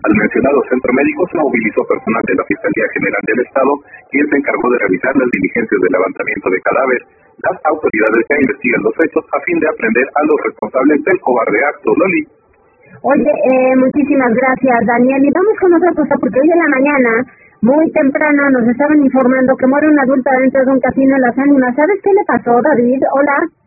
[0.04, 3.72] Al mencionado centro médico se movilizó personal de la Fiscalía General del Estado,
[4.12, 7.00] quien se encargó de realizar las diligencias de levantamiento de cadáver.
[7.42, 11.58] Las autoridades ya investigan los hechos a fin de aprender a los responsables del cobarde
[11.64, 11.90] acto.
[11.94, 12.22] Loli.
[13.02, 15.24] Oye, eh, muchísimas gracias, Daniel.
[15.24, 17.10] Y vamos con otra cosa, porque hoy en la mañana,
[17.60, 21.38] muy temprano, nos estaban informando que muere una adulta dentro de un casino en Las
[21.38, 21.74] Ánimas.
[21.74, 23.02] ¿Sabes qué le pasó, David?
[23.12, 23.63] Hola.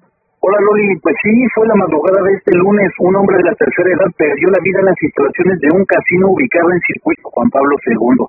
[0.47, 2.87] Hola Loli, pues sí, fue la madrugada de este lunes.
[3.03, 6.31] Un hombre de la tercera edad perdió la vida en las instalaciones de un casino
[6.31, 8.23] ubicado en Circuito Juan Pablo II.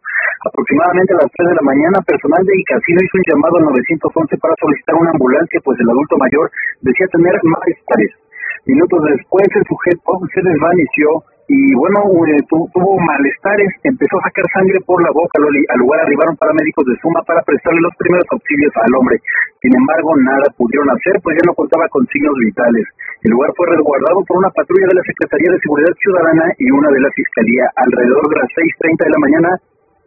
[0.51, 4.35] Aproximadamente a las 3 de la mañana, personal de casino hizo un llamado al 911
[4.35, 6.51] para solicitar una ambulancia, pues el adulto mayor
[6.83, 8.11] decía tener malestares.
[8.67, 14.77] Minutos después, el sujeto se desvaneció y bueno, eh, tuvo malestares, empezó a sacar sangre
[14.85, 15.41] por la boca.
[15.41, 15.65] Loli.
[15.73, 19.17] Al lugar arribaron paramédicos de Suma para prestarle los primeros auxilios al hombre.
[19.65, 22.85] Sin embargo, nada pudieron hacer, pues ya no contaba con signos vitales.
[23.25, 26.89] El lugar fue resguardado por una patrulla de la Secretaría de Seguridad Ciudadana y una
[26.93, 27.65] de la Fiscalía.
[27.81, 29.51] Alrededor de las 6.30 de la mañana,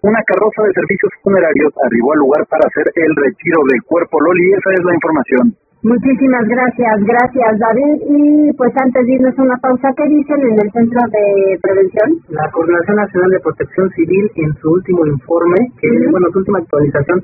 [0.06, 4.22] una carroza de servicios funerarios arribó al lugar para hacer el retiro del cuerpo.
[4.22, 5.46] Loli, esa es la información.
[5.84, 8.06] Muchísimas gracias, gracias David.
[8.06, 12.22] Y pues antes de irnos a una pausa, ¿qué dicen en el Centro de Prevención?
[12.30, 17.24] La Coordinación Nacional de Protección Civil en su último informe, que bueno, su última actualización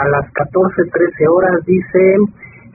[0.00, 2.16] a las 14.13 horas dice,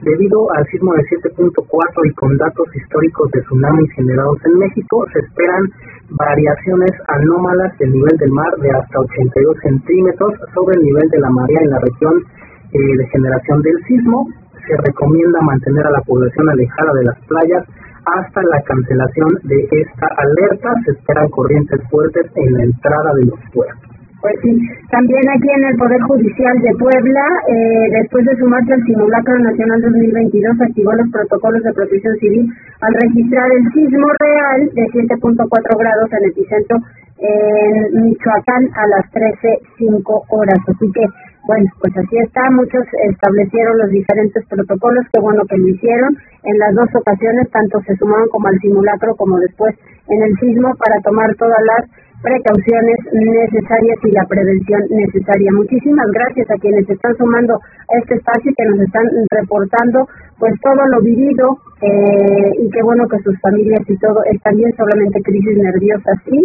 [0.06, 1.66] debido al sismo de 7.4
[2.06, 5.66] y con datos históricos de tsunamis generados en México, se esperan
[6.10, 11.30] variaciones anómalas del nivel del mar de hasta 82 centímetros sobre el nivel de la
[11.30, 12.22] marea en la región
[12.70, 14.28] eh, de generación del sismo
[14.66, 17.64] se recomienda mantener a la población alejada de las playas
[18.04, 20.70] hasta la cancelación de esta alerta.
[20.84, 23.94] Se esperan corrientes fuertes en la entrada de los puertos.
[24.24, 24.56] Pues sí,
[24.90, 29.82] también aquí en el Poder Judicial de Puebla, eh, después de sumarse al Simulacro Nacional
[29.82, 32.48] 2022, activó los protocolos de protección civil
[32.80, 36.78] al registrar el sismo real de 7.4 grados en el epicentro
[37.18, 40.58] en Michoacán a las 13.05 horas.
[40.68, 41.04] Así que
[41.46, 46.16] bueno, pues así está, muchos establecieron los diferentes protocolos, qué bueno que lo hicieron.
[46.42, 49.74] En las dos ocasiones, tanto se sumaron como al simulacro como después
[50.08, 51.84] en el sismo para tomar todas las
[52.24, 55.50] precauciones necesarias y la prevención necesaria.
[55.52, 60.54] Muchísimas gracias a quienes están sumando a este espacio y que nos están reportando pues
[60.62, 65.20] todo lo vivido eh, y qué bueno que sus familias y todo están bien, solamente
[65.20, 66.40] crisis nerviosas sí,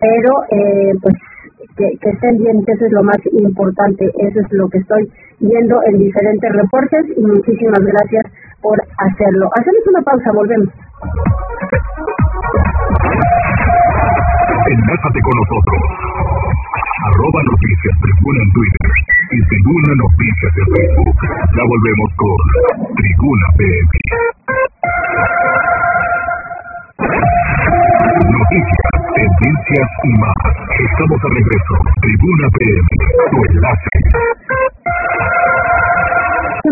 [0.00, 1.14] pero eh, pues
[1.76, 5.08] que, que, estén bien, que eso es lo más importante, eso es lo que estoy
[5.40, 8.24] viendo en diferentes reportes y muchísimas gracias
[8.60, 9.50] por hacerlo.
[9.58, 10.68] Hacemos una pausa, volvemos.
[14.70, 15.80] Enlázate con nosotros.
[17.02, 18.90] Arroba Noticias Tribuna en Twitter
[19.32, 21.18] y Tribuna Noticias en Facebook.
[21.56, 22.38] Ya volvemos con
[22.94, 23.90] Tribuna PM.
[28.22, 28.91] Noticias,
[29.42, 30.42] tendencias y más.
[30.70, 31.74] Estamos de regreso.
[32.02, 32.90] Tribuna PM,
[33.30, 33.90] tu enlace.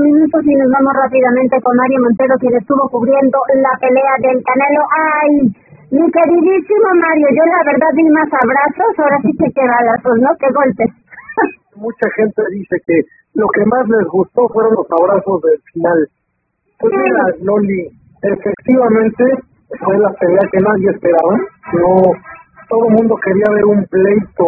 [0.00, 4.82] minutos y nos vamos rápidamente con Mario Montero, quien estuvo cubriendo la pelea del Canelo.
[4.90, 5.32] ¡Ay!
[5.90, 10.30] Mi queridísimo Mario, yo la verdad di más abrazos, ahora sí que qué balazos, ¿no?
[10.38, 10.90] ¡Qué golpes!
[11.76, 12.96] Mucha gente dice que
[13.34, 15.98] lo que más les gustó fueron los abrazos del final.
[16.78, 17.90] Pues mira, Loli,
[18.22, 19.24] efectivamente
[19.82, 21.34] fue la pelea que nadie esperaba.
[21.74, 22.14] No,
[22.70, 24.46] todo el mundo quería ver un pleito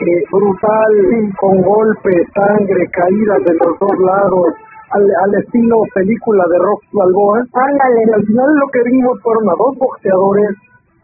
[0.00, 0.92] eh, brutal,
[1.36, 4.56] con golpes, sangre, caídas de los dos lados,
[4.90, 7.38] al, al estilo película de Rock Balboa.
[7.52, 8.00] Ándale.
[8.08, 10.56] Y al final lo que vimos fueron a dos boxeadores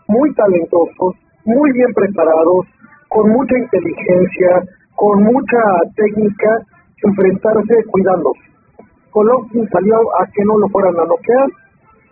[0.09, 2.65] muy talentosos, muy bien preparados,
[3.09, 4.65] con mucha inteligencia,
[4.97, 5.61] con mucha
[5.97, 6.51] técnica,
[7.05, 8.49] enfrentarse cuidándose.
[9.13, 11.49] Golovkin salió a que no lo fueran a noquear,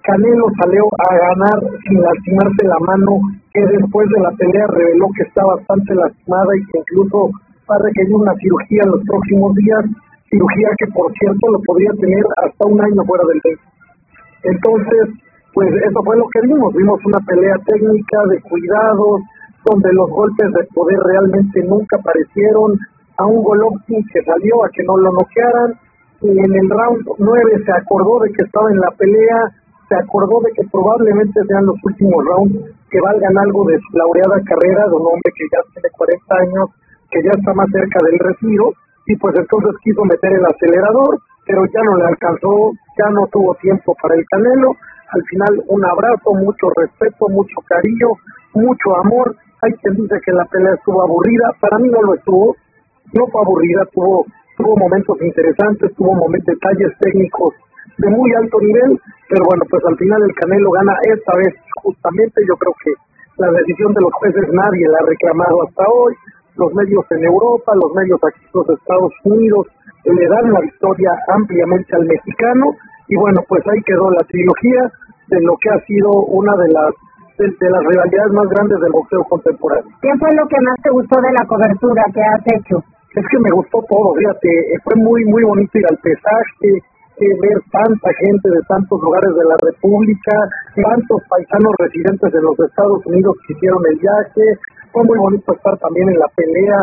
[0.07, 3.19] Canelo salió a ganar sin lastimarse la mano,
[3.51, 7.35] que después de la pelea reveló que está bastante lastimada y que incluso
[7.67, 9.83] va a requerir una cirugía en los próximos días,
[10.31, 13.59] cirugía que por cierto lo podría tener hasta un año fuera del ring.
[14.47, 15.05] Entonces,
[15.51, 19.27] pues eso fue lo que vimos, vimos una pelea técnica de cuidados,
[19.67, 22.79] donde los golpes de poder realmente nunca aparecieron,
[23.19, 25.75] a un Golovkin que salió a que no lo noquearan,
[26.23, 30.41] y en el round 9 se acordó de que estaba en la pelea, se acordó
[30.43, 34.95] de que probablemente sean los últimos rounds que valgan algo de su laureada carrera de
[34.97, 36.65] un hombre que ya tiene 40 años,
[37.11, 38.75] que ya está más cerca del retiro,
[39.07, 43.55] y pues entonces quiso meter el acelerador, pero ya no le alcanzó, ya no tuvo
[43.63, 44.75] tiempo para el Canelo,
[45.15, 48.11] al final un abrazo, mucho respeto, mucho cariño,
[48.55, 52.57] mucho amor, hay quien dice que la pelea estuvo aburrida, para mí no lo estuvo,
[53.15, 54.27] no fue aburrida, tuvo,
[54.59, 57.55] tuvo momentos interesantes, tuvo momentos, detalles técnicos
[57.99, 62.43] de muy alto nivel, pero bueno, pues al final el Canelo gana esta vez justamente,
[62.47, 62.93] yo creo que
[63.39, 66.15] la decisión de los jueces nadie la ha reclamado hasta hoy,
[66.57, 69.67] los medios en Europa, los medios aquí en los Estados Unidos
[70.05, 72.65] le dan la victoria ampliamente al mexicano
[73.09, 74.83] y bueno, pues ahí quedó la trilogía
[75.29, 76.91] de lo que ha sido una de las
[77.39, 79.93] de, de las rivalidades más grandes del boxeo contemporáneo.
[80.01, 82.77] ¿Qué fue lo que más te gustó de la cobertura que has hecho?
[83.13, 84.49] Es que me gustó todo, fíjate,
[84.85, 86.71] fue muy muy bonito ir al pesaje,
[87.19, 90.35] eh, ver tanta gente de tantos lugares de la República,
[90.77, 94.45] tantos paisanos residentes de los Estados Unidos que hicieron el viaje,
[94.93, 96.79] fue muy bonito estar también en la pelea,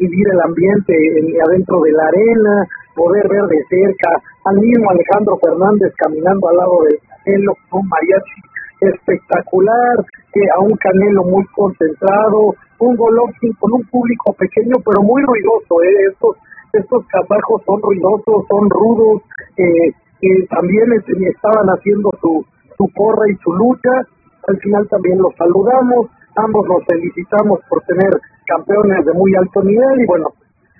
[0.00, 2.64] vivir el ambiente en- adentro de la arena,
[2.94, 4.08] poder ver de cerca
[4.48, 8.40] al mismo Alejandro Fernández caminando al lado del Canelo un mariachi
[8.80, 9.96] espectacular,
[10.32, 15.82] que a un Canelo muy concentrado, un Golovkin con un público pequeño pero muy ruidoso,
[15.84, 16.08] ¿eh?
[16.12, 16.36] estos
[16.78, 19.22] estos kazajos son ruidosos, son rudos,
[19.56, 19.90] eh,
[20.50, 22.44] también es- estaban haciendo su,
[22.76, 23.90] su porra y su lucha,
[24.48, 28.10] al final también los saludamos, ambos nos felicitamos por tener
[28.46, 30.28] campeones de muy alto nivel y bueno,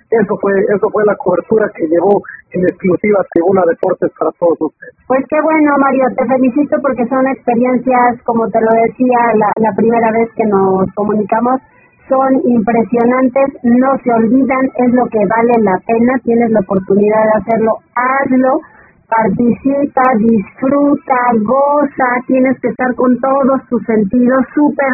[0.09, 2.21] eso fue eso fue la cobertura que llevó
[2.55, 4.95] en exclusiva Tribuna Deportes para todos ustedes.
[5.05, 9.71] Pues qué bueno, Mario, te felicito porque son experiencias, como te lo decía la, la
[9.75, 11.59] primera vez que nos comunicamos,
[12.09, 17.37] son impresionantes, no se olvidan, es lo que vale la pena, tienes la oportunidad de
[17.39, 18.61] hacerlo, hazlo,
[19.07, 24.91] participa, disfruta, goza, tienes que estar con todos tus sentidos súper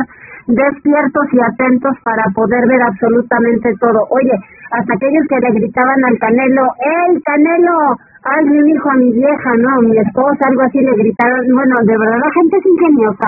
[0.48, 4.06] despiertos y atentos para poder ver absolutamente todo.
[4.10, 4.36] Oye,
[4.72, 7.96] hasta aquellos que le gritaban al Canelo, ¡Ey, Canelo!
[8.24, 11.44] Alguien dijo a mi vieja, no, mi esposa, algo así le gritaron.
[11.54, 13.28] Bueno, de verdad la gente es ingeniosa.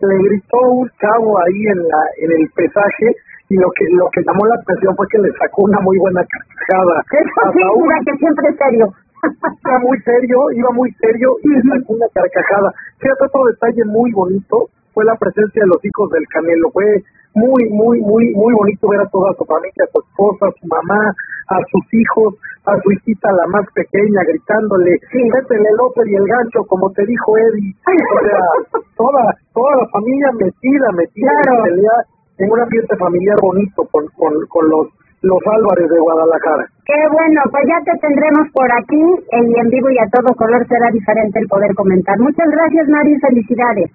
[0.00, 3.16] Le gritó un chavo ahí en la en el pesaje
[3.48, 6.22] y lo que lo que llamó la atención fue que le sacó una muy buena
[6.24, 7.02] carcajada.
[7.10, 8.86] Eso sí, mira que siempre es serio.
[9.24, 12.72] iba muy serio, iba muy serio y le sacó una carcajada.
[13.00, 16.72] Fíjate otro detalle muy bonito fue la presencia de los hijos del Canelo.
[16.72, 16.88] Fue
[17.36, 20.64] muy, muy, muy, muy bonito ver a toda su familia, a su esposa, a su
[20.72, 21.12] mamá,
[21.52, 22.32] a sus hijos,
[22.64, 27.04] a su hijita la más pequeña gritándole, métele el otro y el gancho, como te
[27.04, 27.76] dijo Eddie.
[27.76, 28.40] O sea,
[28.96, 29.22] toda,
[29.52, 31.60] toda la familia metida, metida Claro.
[31.60, 31.96] en pelea
[32.40, 34.88] en un ambiente familiar bonito con, con, con los,
[35.20, 36.64] los Álvarez de Guadalajara.
[36.88, 39.02] Qué bueno, pues ya te tendremos por aquí
[39.36, 42.16] eh, y en vivo y a todo color será diferente el poder comentar.
[42.18, 43.90] Muchas gracias, Mari, felicidades.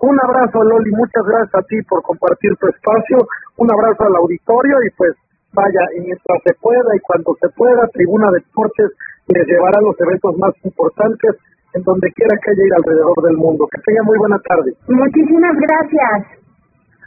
[0.00, 3.18] Un abrazo, Loli, muchas gracias a ti por compartir tu espacio,
[3.58, 5.12] un abrazo al auditorio y pues
[5.52, 8.92] vaya, y mientras se pueda y cuando se pueda, Tribuna Deportes
[9.28, 11.36] les llevará los eventos más importantes
[11.74, 13.66] en donde quiera que haya ir alrededor del mundo.
[13.70, 14.72] Que tenga muy buena tarde.
[14.88, 16.40] Muchísimas gracias.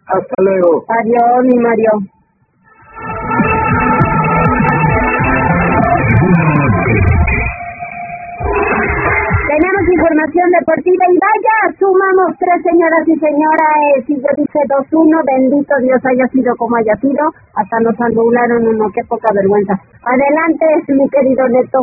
[0.07, 0.85] Hasta luego.
[0.87, 1.91] Adiós, mi Mario.
[9.91, 15.99] Información deportiva y vaya, sumamos tres señoras y señores y yo dice 2-1, bendito Dios
[16.05, 17.23] haya sido como haya sido,
[17.55, 19.73] hasta nos anularon uno, qué poca vergüenza.
[20.03, 21.79] Adelante, mi querido Neto.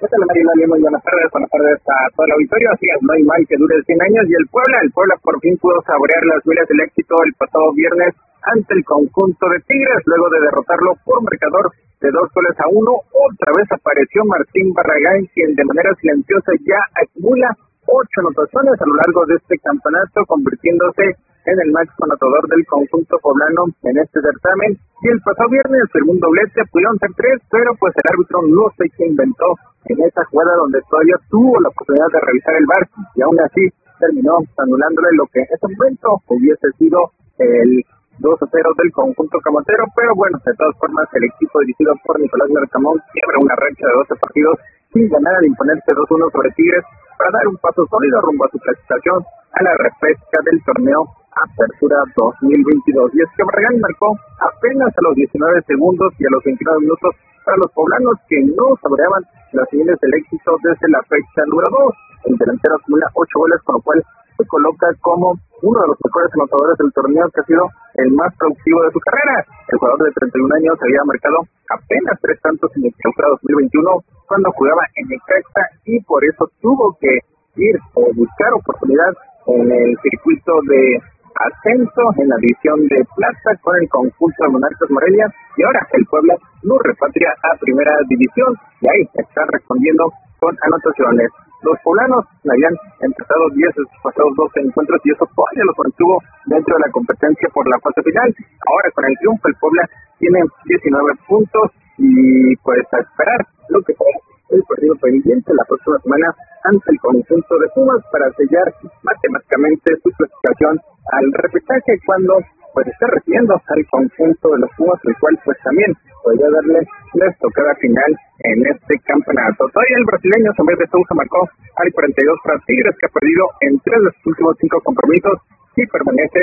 [0.00, 3.22] Hola Mariloli, muy buenas tardes, buenas tardes a todo el auditorio, así es, no hay
[3.24, 6.40] mal que dure 100 años y el Puebla, el Puebla por fin pudo saborear las
[6.44, 8.16] huellas del éxito el pasado viernes
[8.56, 11.68] ante el conjunto de Tigres, luego de derrotarlo por marcador
[12.00, 16.80] de dos goles a uno, otra vez apareció Martín Barragán, quien de manera silenciosa ya
[16.96, 17.48] acumula
[17.84, 21.04] ocho anotaciones a lo largo de este campeonato, convirtiéndose
[21.44, 24.76] en el máximo anotador del conjunto poblano en este certamen.
[25.02, 28.64] Y el pasado viernes, el segundo doblete, pudieron ser tres, pero pues el árbitro no
[28.76, 29.48] sé qué inventó
[29.88, 32.84] en esa jugada donde todavía tuvo la oportunidad de revisar el bar
[33.16, 33.64] y aún así
[33.98, 37.84] terminó anulándole lo que en ese momento hubiese sido el
[38.20, 42.20] 2 a 0 del conjunto camotero, pero bueno, de todas formas el equipo dirigido por
[42.20, 44.56] Nicolás Larcamón quiebra una racha de 12 partidos
[44.92, 46.84] sin ganar al imponerse 2-1 sobre Tigres
[47.16, 51.00] para dar un paso sólido rumbo a su clasificación a la repesca del torneo
[51.32, 53.14] Apertura 2022.
[53.14, 57.16] Y es que Barragán marcó apenas a los 19 segundos y a los 29 minutos
[57.44, 62.09] para los poblanos que no saboreaban las señales del éxito desde la fecha número 2.
[62.24, 64.02] El delantero acumula 8 goles, con lo cual
[64.36, 67.64] se coloca como uno de los mejores anotadores del torneo que ha sido
[68.00, 69.44] el más productivo de su carrera.
[69.68, 73.90] El jugador de 31 años había marcado apenas tres tantos en el clausura 2021
[74.26, 77.12] cuando jugaba en el Necaxa y por eso tuvo que
[77.56, 79.12] ir o buscar oportunidad
[79.46, 81.02] en el circuito de
[81.36, 86.04] ascenso en la división de plata con el conjunto de Monarcas Morelia y ahora el
[86.06, 91.30] Puebla lo repatria a primera división y ahí está respondiendo con anotaciones.
[91.62, 96.16] Los poblanos habían empezado 10 de sus pasados 12 encuentros y eso todavía lo mantuvo
[96.46, 98.28] dentro de la competencia por la fase final.
[98.64, 99.84] Ahora con el triunfo el Puebla
[100.18, 101.66] tiene 19 puntos
[101.98, 104.16] y pues a esperar lo que será
[104.50, 106.28] el partido pendiente la próxima semana
[106.64, 108.66] ante el conjunto de Pumas para sellar
[109.02, 110.80] matemáticamente su clasificación
[111.12, 112.34] al repechaje cuando
[112.74, 115.92] pues está recibiendo al conjunto de los Pumas, el cual pues también
[116.22, 116.80] podría darle
[117.14, 118.10] la estocada final
[118.44, 119.66] en este campeonato.
[119.72, 123.72] Todavía el brasileño vez de Sousa marcó al 42 para Tigres, que ha perdido en
[123.80, 125.36] tres de sus últimos cinco compromisos
[125.76, 126.40] y permanece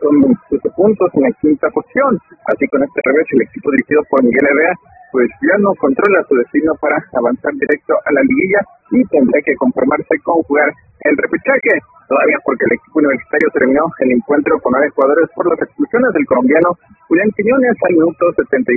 [0.00, 2.18] con 27 puntos en la quinta posición.
[2.46, 4.74] Así con este revés, el equipo dirigido por Miguel Herrera
[5.14, 9.54] pues ya no controla su destino para avanzar directo a la liguilla y tendrá que
[9.54, 10.66] conformarse con jugar
[11.06, 11.78] el repechaje.
[12.10, 16.26] Todavía porque el equipo universitario terminó el encuentro con nueve jugadores por las expulsiones del
[16.26, 16.74] colombiano
[17.06, 18.74] Julián Quiñones al minuto 77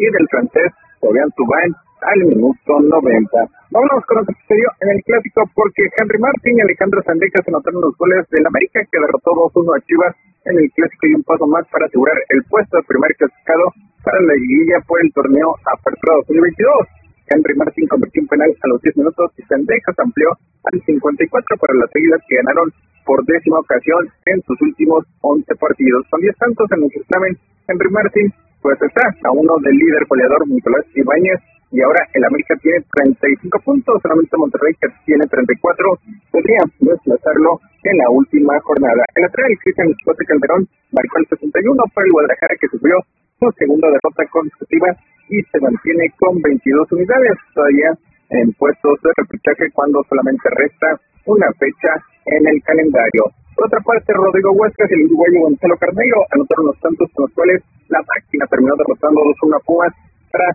[0.00, 0.72] y del francés
[1.04, 1.68] Fabián Tubán
[2.00, 3.28] al minuto 90.
[3.68, 7.84] Vámonos con lo que sucedió en el clásico porque Henry Martín y Alejandro Sandejas anotaron
[7.84, 10.16] los goles del América que derrotó 2-1 a Chivas
[10.48, 13.68] en el clásico y un paso más para asegurar el puesto de primer clasificado
[14.08, 17.28] para la liguilla por el torneo Apertura 2022.
[17.28, 20.32] Henry Martin convirtió un penal a los 10 minutos y Sendejas amplió
[20.64, 21.28] al 54
[21.60, 22.72] para las águilas que ganaron
[23.04, 26.08] por décima ocasión en sus últimos 11 partidos.
[26.08, 27.36] Con 10 tantos en el examen,
[27.68, 28.32] Henry Martin
[28.64, 31.40] pues está a uno del líder goleador Nicolás Ibáñez
[31.70, 36.00] y ahora el América tiene 35 puntos, solamente Monterrey que tiene 34,
[36.32, 39.04] podría desplazarlo en la última jornada.
[39.14, 40.64] El lateral Cristian Chicote Calderón
[40.96, 44.88] marcó el 61 para el Guadalajara que sufrió su segunda derrota consecutiva
[45.30, 47.94] y se mantiene con 22 unidades todavía
[48.30, 51.94] en puestos de repechaje cuando solamente resta una fecha
[52.26, 53.30] en el calendario.
[53.54, 57.34] Por otra parte, Rodrigo Huescas y el uruguayo Gonzalo Carneiro anotaron los tantos con los
[57.34, 59.92] cuales la máquina terminó derrotando 2-1 a Pumas
[60.30, 60.48] para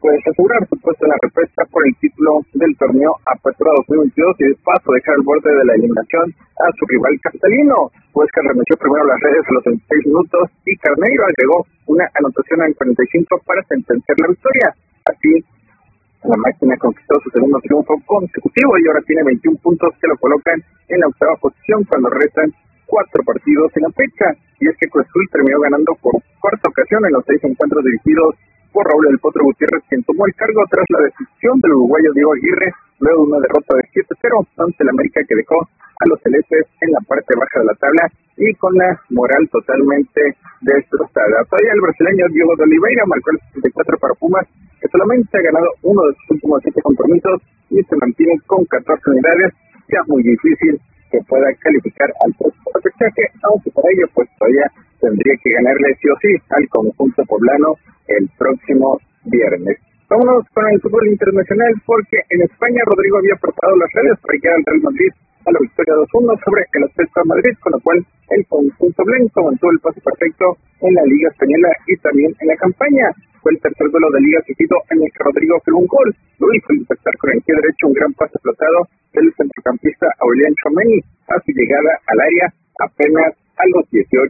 [0.00, 4.44] pues asegurar su puesto en la repesca por el título del torneo Apertura 2022 y
[4.46, 6.30] de paso dejar el borde de la eliminación
[6.62, 7.90] a su rival castellino.
[8.14, 12.62] Pues que remitió primero las redes a los 26 minutos y Carneiro agregó una anotación
[12.62, 13.02] al 45
[13.42, 14.68] para sentenciar la victoria.
[15.10, 15.32] Así,
[16.22, 20.62] la máquina conquistó su segundo triunfo consecutivo y ahora tiene 21 puntos que lo colocan
[20.86, 22.54] en la octava posición cuando restan
[22.86, 24.38] cuatro partidos en la fecha.
[24.62, 28.38] Y es que Cruz terminó ganando por cuarta ocasión en los seis encuentros dirigidos
[28.82, 32.72] Raúl El Potro Gutiérrez, quien tomó el cargo tras la decisión del uruguayo Diego Aguirre,
[33.00, 36.90] luego de una derrota de 7-0 ante el América que dejó a los celestes en
[36.92, 38.04] la parte baja de la tabla
[38.36, 40.20] y con la moral totalmente
[40.60, 41.44] destrozada.
[41.48, 44.46] Todavía el brasileño Diego de Oliveira marcó el 64 para Pumas,
[44.80, 49.10] que solamente ha ganado uno de sus últimos siete compromisos y se mantiene con 14
[49.10, 49.52] unidades,
[49.88, 54.66] ya muy difícil que pueda calificar al próximo repechaje, aunque para ello pues todavía
[55.00, 57.76] tendría que ganarle sí o sí al conjunto poblano
[58.08, 59.78] el próximo viernes.
[60.08, 64.54] Vámonos con el fútbol internacional porque en España Rodrigo había preparado las redes para llegar
[64.54, 65.12] al Real Madrid
[65.46, 67.98] a la victoria 2-1 sobre el Atlético de Madrid, con lo cual
[68.30, 72.56] el conjunto blanco mantuvo el pase perfecto en la Liga Española y también en la
[72.56, 73.06] campaña.
[73.42, 76.08] Fue el tercer duelo de Liga seguido en el que Rodrigo fue un gol.
[76.38, 78.78] Lo hizo impactar con el pie derecho un gran pase flotado
[79.14, 80.98] del centrocampista Aurelian Chomeni
[81.30, 82.46] a su llegada al área
[82.78, 84.22] apenas a los 18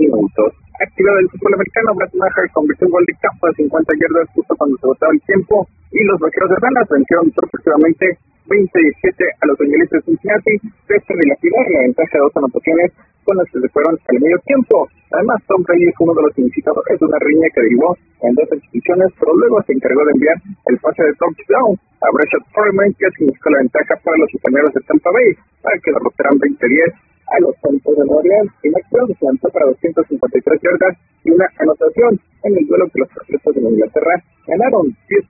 [0.00, 4.28] minutos activado del fútbol americano, Brad Maher convirtió un gol de campo de 50 yardas
[4.34, 8.06] justo cuando se botaba el tiempo y los vaqueros de Dallas vencieron sorpresivamente
[8.46, 10.54] 27 a los Angeles de Cincinnati,
[10.86, 12.88] pese a dilapidar la ventaja de dos anotaciones
[13.22, 14.88] con las que se fueron al medio tiempo.
[15.12, 18.48] Además, Tom Brady fue uno de los iniciadores de una riña que derivó en dos
[18.50, 23.06] expulsiones, pero luego se encargó de enviar el pase de touchdown a Brashad Foreman, que
[23.14, 25.30] significó la ventaja para los españoles de Tampa Bay,
[25.62, 29.66] para que derrotaran 20-10 a los Santos de Nueva Orleans y Maxwell se lanzó para
[29.66, 34.14] 253 yardas y una anotación en el duelo que los atletas de Inglaterra
[34.46, 35.24] ganaron 10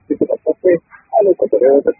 [1.13, 1.93] a los ecuatorianos de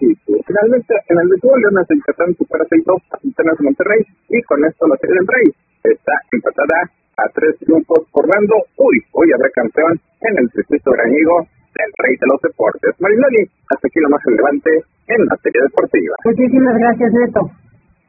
[0.43, 4.60] Finalmente, en el béisbol, Leones de Yucatán supera 6-2 a Centenas de Monterrey y con
[4.66, 5.47] esto la serie del Rey
[5.84, 6.78] está empatada
[7.18, 11.45] a tres triunfos formando, uy, hoy habrá campeón en el circuito graniego
[11.78, 12.91] del Rey de los Deportes.
[12.99, 14.70] Marinoni, hasta aquí lo más relevante
[15.08, 16.16] en materia deportiva.
[16.26, 17.41] Muchísimas gracias, Neto.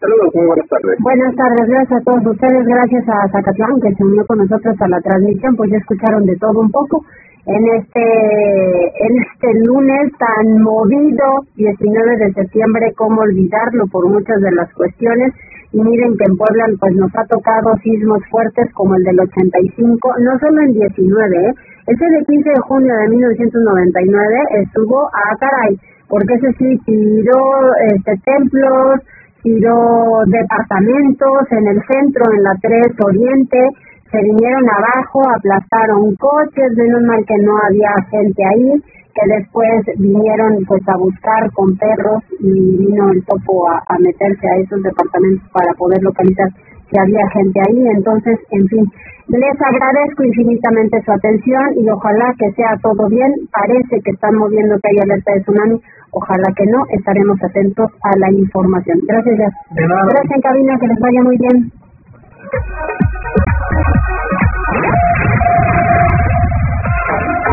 [0.05, 0.97] Saludos, muy buenas tardes.
[1.01, 4.89] Buenas tardes, gracias a todos ustedes, gracias a Zacatlán que se unió con nosotros a
[4.89, 7.01] la transmisión, pues ya escucharon de todo un poco
[7.47, 8.05] en este
[9.01, 11.25] en este lunes tan movido
[11.57, 15.33] 19 de septiembre cómo olvidarlo por muchas de las cuestiones
[15.73, 20.15] y miren que en Puebla pues nos ha tocado sismos fuertes como el del 85
[20.21, 21.53] no solo en 19 ¿eh?
[21.87, 25.77] ese de 15 de junio de 1999 estuvo a caray
[26.09, 27.41] porque ese sí tiró
[27.93, 29.01] este templos
[29.45, 33.61] tiró departamentos en el centro en la 3 Oriente.
[34.11, 38.73] Se vinieron abajo, aplastaron coches, menos mal que no había gente ahí,
[39.13, 44.57] que después vinieron pues a buscar con perros y vino el topo a, meterse a
[44.57, 46.49] esos departamentos para poder localizar
[46.91, 47.87] si había gente ahí.
[47.97, 48.85] Entonces, en fin,
[49.29, 53.33] les agradezco infinitamente su atención y ojalá que sea todo bien.
[53.53, 55.81] Parece que están moviendo que hay alerta de tsunami.
[56.11, 58.99] Ojalá que no, estaremos atentos a la información.
[59.09, 59.53] Gracias.
[59.75, 61.73] Gracias en cabina, que les vaya muy bien.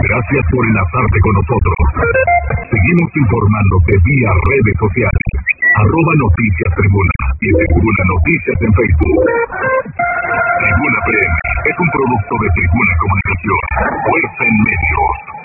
[0.02, 1.76] Gracias por enlazarte con nosotros.
[2.70, 5.61] Seguimos informándote vía redes sociales.
[5.74, 9.24] Arroba Noticias Tribuna y Tribuna Noticias en Facebook.
[10.60, 13.62] Tribuna PM es un producto de Tribuna Comunicación.
[14.04, 15.41] Fuerza en medios.